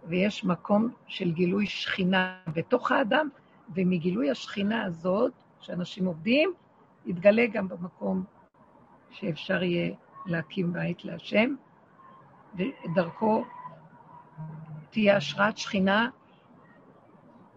[0.04, 3.28] ויש מקום של גילוי שכינה בתוך האדם,
[3.74, 6.52] ומגילוי השכינה הזאת, שאנשים עובדים,
[7.06, 8.24] יתגלה גם במקום
[9.10, 9.94] שאפשר יהיה
[10.26, 11.54] להקים בית להשם,
[12.54, 13.44] ודרכו
[14.90, 16.08] תהיה השראת שכינה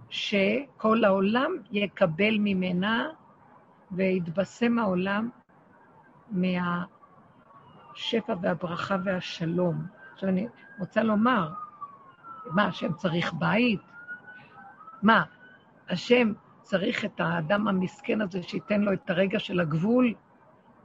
[0.10, 3.10] שכל העולם יקבל ממנה
[3.92, 5.30] ויתבשם העולם
[6.32, 6.86] מהשפע
[8.42, 9.86] והברכה והשלום.
[10.14, 10.48] עכשיו אני
[10.80, 11.54] רוצה לומר,
[12.46, 13.82] מה, השם צריך בית?
[15.02, 15.24] מה,
[15.90, 16.34] השם
[16.64, 20.14] צריך את האדם המסכן הזה שייתן לו את הרגע של הגבול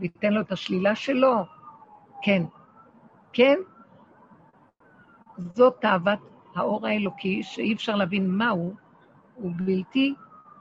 [0.00, 1.44] וייתן לו את השלילה שלו?
[2.22, 2.42] כן.
[3.32, 3.58] כן?
[5.54, 6.18] זאת תאוות
[6.54, 8.74] האור האלוקי, שאי אפשר להבין מהו,
[9.34, 10.14] הוא בלתי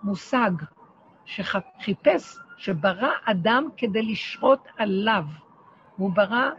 [0.03, 0.51] מושג,
[1.25, 5.23] שחיפש, שברא אדם כדי לשרות עליו.
[5.97, 6.49] הוא ברא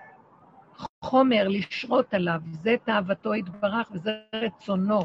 [1.03, 5.01] חומר לשרות עליו, זה תאוותו יתברך וזה רצונו.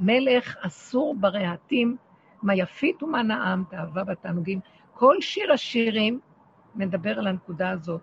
[0.00, 1.96] מלך אסור ברהטים,
[2.42, 4.60] מה יפית ומה נעם, תאווה בתענוגים.
[4.94, 6.20] כל שיר השירים
[6.74, 8.00] מדבר על הנקודה הזאת.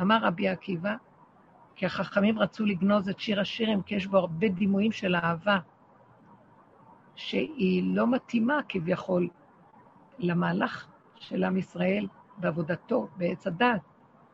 [0.00, 0.96] אמר רבי עקיבא,
[1.76, 5.58] כי החכמים רצו לגנוז את שיר השירים, כי יש בו הרבה דימויים של אהבה,
[7.14, 9.28] שהיא לא מתאימה כביכול
[10.18, 12.06] למהלך של עם ישראל
[12.36, 13.80] בעבודתו, בעץ הדת.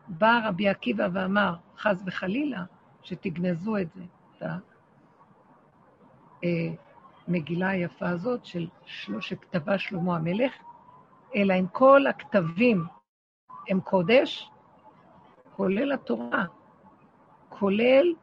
[0.09, 2.65] בא רבי עקיבא ואמר, חס וחלילה,
[3.03, 4.05] שתגנזו את זה,
[6.39, 6.92] את
[7.29, 8.67] המגילה היפה הזאת של
[9.21, 10.53] שכתבה שלמה המלך,
[11.37, 12.85] אלא אם כל הכתבים
[13.69, 14.51] הם קודש,
[15.57, 16.45] כולל התורה,
[17.49, 18.15] כולל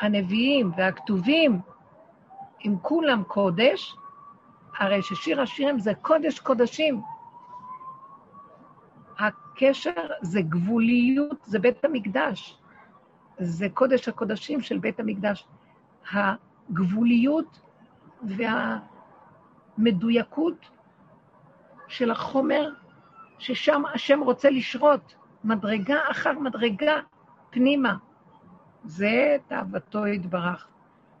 [0.00, 1.60] הנביאים והכתובים,
[2.66, 3.94] אם כולם קודש,
[4.78, 7.02] הרי ששיר השירים זה קודש קודשים.
[9.18, 12.58] הקשר זה גבוליות, זה בית המקדש.
[13.38, 15.46] זה קודש הקודשים של בית המקדש.
[16.12, 17.60] הגבוליות
[19.78, 20.68] והמדויקות
[21.88, 22.70] של החומר
[23.38, 25.14] ששם השם רוצה לשרות,
[25.44, 26.94] מדרגה אחר מדרגה
[27.50, 27.96] פנימה.
[28.84, 30.68] זה תאוותו יתברך.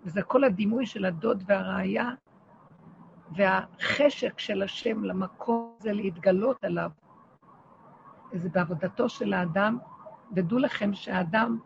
[0.04, 2.10] וזה כל הדימוי של הדוד והראיה,
[3.36, 6.90] והחשק של השם למקום הזה להתגלות עליו.
[8.32, 9.78] זה בעבודתו של האדם,
[10.36, 11.58] ודעו לכם שהאדם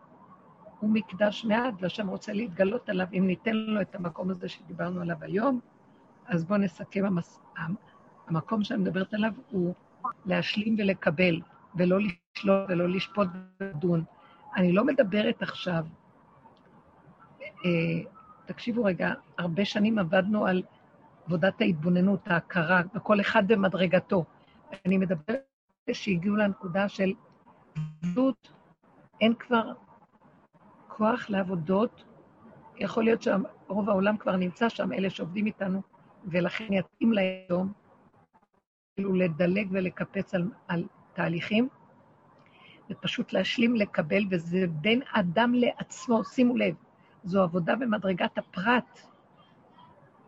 [0.79, 5.17] הוא מקדש מעט, והשם רוצה להתגלות עליו, אם ניתן לו את המקום הזה שדיברנו עליו
[5.21, 5.59] היום,
[6.25, 7.39] אז בואו נסכם, המס...
[8.27, 9.73] המקום שאני מדברת עליו הוא
[10.25, 11.41] להשלים ולקבל,
[11.75, 13.27] ולא לשלוט ולא לשפוט
[13.59, 14.03] ולדון.
[14.55, 15.85] אני לא מדברת עכשיו,
[17.41, 17.69] אה,
[18.45, 20.63] תקשיבו רגע, הרבה שנים עבדנו על
[21.25, 24.25] עבודת ההתבוננות, ההכרה, וכל אחד במדרגתו.
[24.85, 25.41] אני מדברת
[25.93, 27.13] שהגיעו לנקודה של
[29.21, 29.71] אין כבר
[30.99, 32.03] כוח לעבודות.
[32.77, 35.81] יכול להיות שרוב העולם כבר נמצא שם, אלה שעובדים איתנו,
[36.25, 37.67] ולכן יתאים להם
[38.95, 40.83] כאילו לדלג ולקפץ על, על
[41.13, 41.69] תהליכים,
[42.89, 46.75] ופשוט להשלים לקבל, וזה בין אדם לעצמו, שימו לב,
[47.23, 48.99] זו עבודה במדרגת הפרט.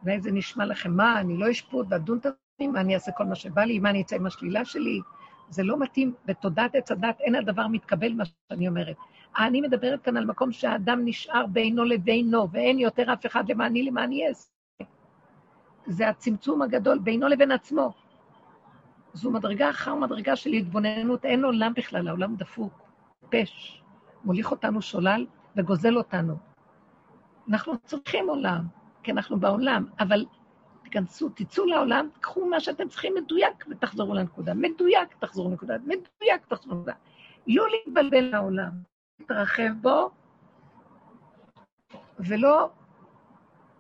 [0.03, 2.25] אולי זה נשמע לכם, מה, אני לא אשפוט ואדון את
[2.61, 5.01] מה אני אעשה כל מה שבא לי, מה אני אצא עם השלילה שלי?
[5.49, 8.95] זה לא מתאים, בתודעת עץ הדת אין הדבר מתקבל, מה שאני אומרת.
[9.37, 14.27] אני מדברת כאן על מקום שהאדם נשאר בינו לבינו, ואין יותר אף אחד למעני למעני
[14.27, 14.49] אעשה.
[15.85, 17.93] זה הצמצום הגדול בינו לבין עצמו.
[19.13, 22.73] זו מדרגה אחר מדרגה של התבוננות, אין עולם בכלל, העולם דפוק,
[23.29, 23.83] פש,
[24.23, 25.25] מוליך אותנו שולל
[25.55, 26.35] וגוזל אותנו.
[27.49, 28.65] אנחנו צריכים עולם,
[29.03, 30.25] כי אנחנו בעולם, אבל
[30.83, 34.53] תיכנסו, תצאו לעולם, תקחו מה שאתם צריכים מדויק ותחזרו לנקודה.
[34.53, 35.77] מדויק, תחזרו לנקודה.
[35.83, 36.93] מדויק, תחזרו לנקודה.
[37.47, 38.90] לא להתבלבל לעולם,
[39.21, 40.09] להתרחב בו,
[42.19, 42.69] ולא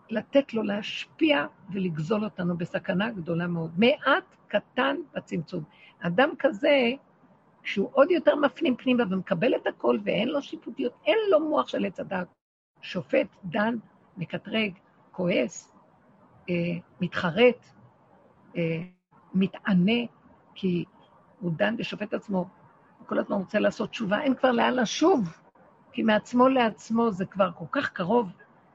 [0.09, 3.71] לתת לו להשפיע ולגזול אותנו בסכנה גדולה מאוד.
[3.77, 5.63] מעט קטן בצמצום.
[5.99, 6.91] אדם כזה,
[7.63, 11.85] שהוא עוד יותר מפנים פנימה ומקבל את הכל ואין לו שיפוטיות, אין לו מוח של
[11.85, 12.27] עץ הדת.
[12.81, 13.75] שופט, דן,
[14.17, 14.73] מקטרג,
[15.11, 15.73] כועס,
[16.49, 16.55] אה,
[17.01, 17.65] מתחרט,
[18.57, 18.81] אה,
[19.33, 20.01] מתענה,
[20.55, 20.85] כי
[21.39, 22.45] הוא דן ושופט עצמו,
[23.11, 25.37] כל הזמן רוצה לעשות תשובה, אין כבר לאן לשוב,
[25.91, 28.31] כי מעצמו לעצמו זה כבר כל כך קרוב,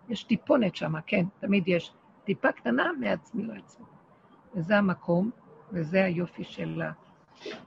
[0.08, 1.92] יש טיפונת שם, כן, תמיד יש.
[2.24, 3.86] טיפה קטנה מעצמי לעצמו.
[4.54, 5.30] וזה המקום,
[5.72, 6.82] וזה היופי של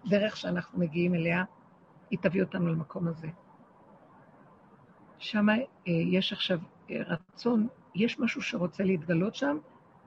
[0.05, 1.43] הדרך שאנחנו מגיעים אליה,
[2.09, 3.27] היא תביא אותנו למקום הזה.
[5.17, 5.57] שם אה,
[5.87, 6.59] יש עכשיו
[6.91, 9.57] אה, רצון, יש משהו שרוצה להתגלות שם,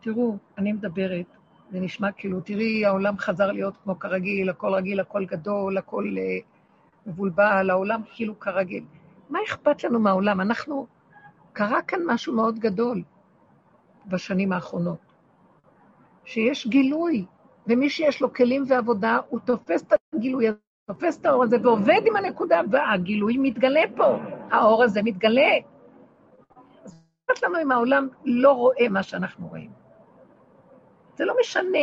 [0.01, 1.37] תראו, אני מדברת,
[1.71, 6.52] זה נשמע כאילו, תראי, העולם חזר להיות כמו כרגיל, הכל רגיל, הכל גדול, הכל אה,
[7.07, 8.85] מבולבל, העולם כאילו כרגיל.
[9.31, 10.41] מה אכפת לנו מהעולם?
[10.41, 10.87] אנחנו,
[11.53, 13.03] קרה כאן משהו מאוד גדול
[14.07, 14.99] בשנים האחרונות,
[16.25, 17.27] שיש גילוי,
[17.67, 22.01] ומי שיש לו כלים ועבודה, הוא תופס את הגילוי הזה, תופס את האור הזה ועובד
[22.07, 24.17] עם הנקודה, והגילוי מתגלה פה,
[24.51, 25.51] האור הזה מתגלה.
[26.85, 29.71] אז אכפת לנו אם העולם לא רואה מה שאנחנו רואים.
[31.17, 31.79] זה לא משנה.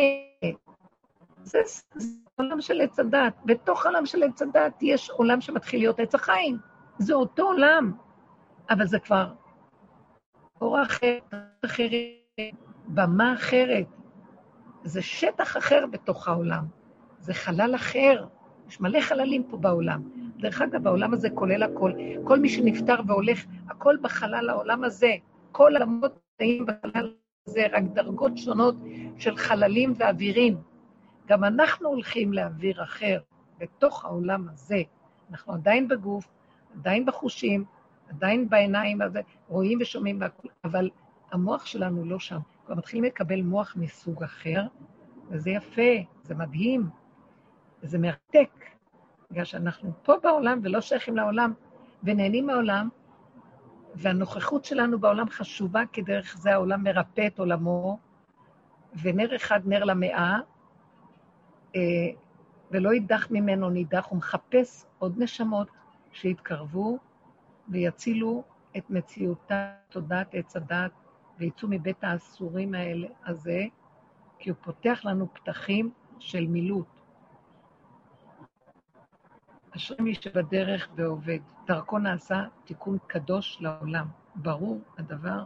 [1.42, 1.58] זה,
[1.94, 3.34] זה עולם של עץ הדת.
[3.44, 6.58] בתוך העולם של עץ הדת יש עולם שמתחיל להיות עץ החיים.
[6.98, 7.92] זה אותו עולם,
[8.70, 9.32] אבל זה כבר
[10.60, 11.18] אור אחר,
[11.64, 11.94] אחרת,
[12.88, 13.86] במה אחרת.
[14.84, 16.64] זה שטח אחר בתוך העולם.
[17.18, 18.26] זה חלל אחר.
[18.68, 20.02] יש מלא חללים פה בעולם.
[20.36, 21.92] דרך אגב, העולם הזה כולל הכל.
[22.24, 25.12] כל מי שנפטר והולך, הכל בחלל העולם הזה.
[25.52, 27.12] כל העולמות נמצאים בחלל
[27.46, 28.74] הזה, רק דרגות שונות
[29.18, 30.69] של חללים ואווירים.
[31.30, 33.20] גם אנחנו הולכים לאוויר אחר
[33.58, 34.82] בתוך העולם הזה.
[35.30, 36.28] אנחנו עדיין בגוף,
[36.74, 37.64] עדיין בחושים,
[38.08, 38.98] עדיין בעיניים,
[39.48, 40.90] רואים ושומעים והכול, אבל
[41.32, 42.38] המוח שלנו לא שם.
[42.66, 44.62] כבר מתחילים לקבל מוח מסוג אחר,
[45.28, 46.88] וזה יפה, זה מדהים,
[47.82, 48.50] זה מרתק,
[49.30, 51.52] בגלל שאנחנו פה בעולם ולא שייכים לעולם,
[52.02, 52.88] ונהנים מהעולם,
[53.94, 57.98] והנוכחות שלנו בעולם חשובה, כי דרך זה העולם מרפא את עולמו,
[59.02, 60.40] ונר אחד נר למאה, אה,
[62.70, 65.68] ולא יידח ממנו נידח, הוא מחפש עוד נשמות
[66.12, 66.98] שיתקרבו
[67.68, 68.44] ויצילו
[68.76, 70.90] את מציאותה, תודעת עץ הדת,
[71.38, 73.64] ויצאו מבית האסורים האלה, הזה,
[74.38, 76.86] כי הוא פותח לנו פתחים של מילוט.
[79.76, 84.06] אשרי מי שבדרך ועובד, דרכו נעשה תיקון קדוש לעולם.
[84.34, 85.44] ברור הדבר,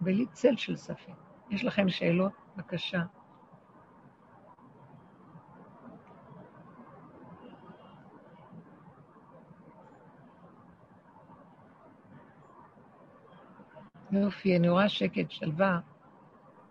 [0.00, 1.12] בלי צל של ספק.
[1.50, 2.32] יש לכם שאלות?
[2.56, 3.02] בבקשה.
[14.16, 15.78] יופי, אני רואה שקט, שלווה.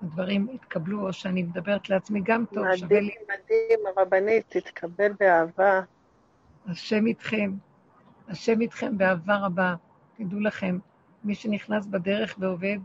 [0.02, 3.16] הדברים התקבלו, או שאני מדברת לעצמי גם טוב, מדהים, שווה לי...
[3.24, 5.82] מדהים, מדהים, הרבנית, תתקבל באהבה.
[6.68, 7.52] השם איתכם,
[8.28, 9.76] השם איתכם באהבה רבה.
[10.18, 10.78] תדעו לכם,
[11.24, 12.78] מי שנכנס בדרך ועובד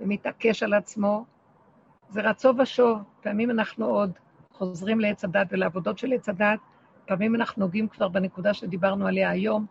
[0.00, 1.24] ומתעקש על עצמו,
[2.08, 2.98] זה רצו ושוב.
[3.20, 4.12] פעמים אנחנו עוד
[4.52, 6.58] חוזרים לעץ הדת ולעבודות של עץ הדת,
[7.06, 9.66] פעמים אנחנו נוגעים כבר בנקודה שדיברנו עליה היום,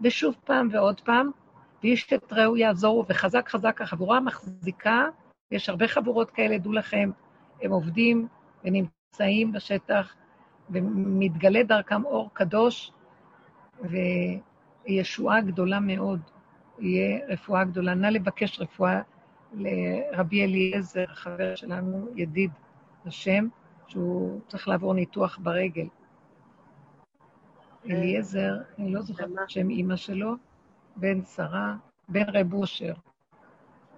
[0.00, 1.30] ושוב פעם ועוד פעם,
[1.82, 5.06] ואיש את רעהו יעזורו, וחזק חזק החבורה מחזיקה,
[5.50, 7.10] יש הרבה חבורות כאלה, דעו לכם,
[7.62, 8.28] הם עובדים
[8.64, 10.14] ונמצאים בשטח,
[10.70, 12.92] ומתגלה דרכם אור קדוש,
[13.80, 16.20] וישועה גדולה מאוד,
[16.78, 17.94] יהיה רפואה גדולה.
[17.94, 19.00] נא לבקש רפואה
[19.54, 22.50] לרבי אליעזר, חבר שלנו, ידיד
[23.06, 23.48] השם,
[23.86, 25.86] שהוא צריך לעבור ניתוח ברגל.
[27.90, 30.34] אליעזר, אני לא זוכרת את שם אימא שלו,
[31.00, 31.76] בן שרה,
[32.08, 32.94] בן רב אושר.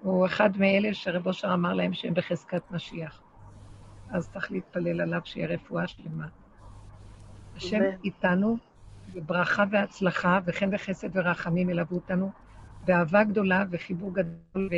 [0.03, 3.22] הוא אחד מאלה שרב אושר אמר להם שהם בחזקת משיח.
[4.11, 6.26] אז צריך להתפלל עליו שיהיה רפואה שלמה.
[7.57, 8.57] השם איתנו,
[9.12, 12.30] וברכה והצלחה, וכן וחסד ורחמים ילוו אותנו,
[12.84, 14.68] באהבה גדולה וחיבור גדול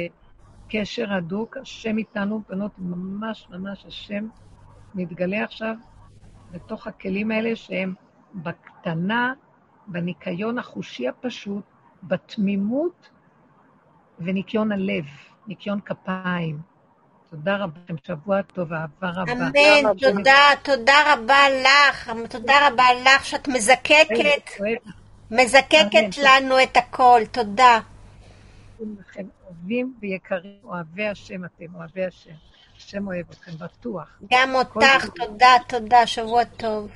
[0.66, 1.56] וקשר הדוק.
[1.56, 4.28] השם איתנו, בנות, ממש ממש השם
[4.94, 5.74] מתגלה עכשיו
[6.52, 7.94] בתוך הכלים האלה שהם
[8.34, 9.34] בקטנה,
[9.86, 11.64] בניקיון החושי הפשוט,
[12.02, 13.08] בתמימות
[14.18, 15.04] וניקיון הלב,
[15.46, 16.58] ניקיון כפיים.
[17.30, 19.32] תודה רבה לכם, שבוע טוב, אהבה רבה.
[19.32, 24.50] אמן, תודה, תודה רבה לך, תודה רבה לך שאת מזקקת,
[25.30, 27.80] מזקקת לנו את הכל, תודה.
[28.80, 32.30] לכם, אוהבים ויקרים, אוהבי השם אתם, אוהבי השם.
[32.76, 34.18] השם אוהב אתכם, בטוח.
[34.30, 36.90] גם אותך, תודה, תודה, שבוע טוב.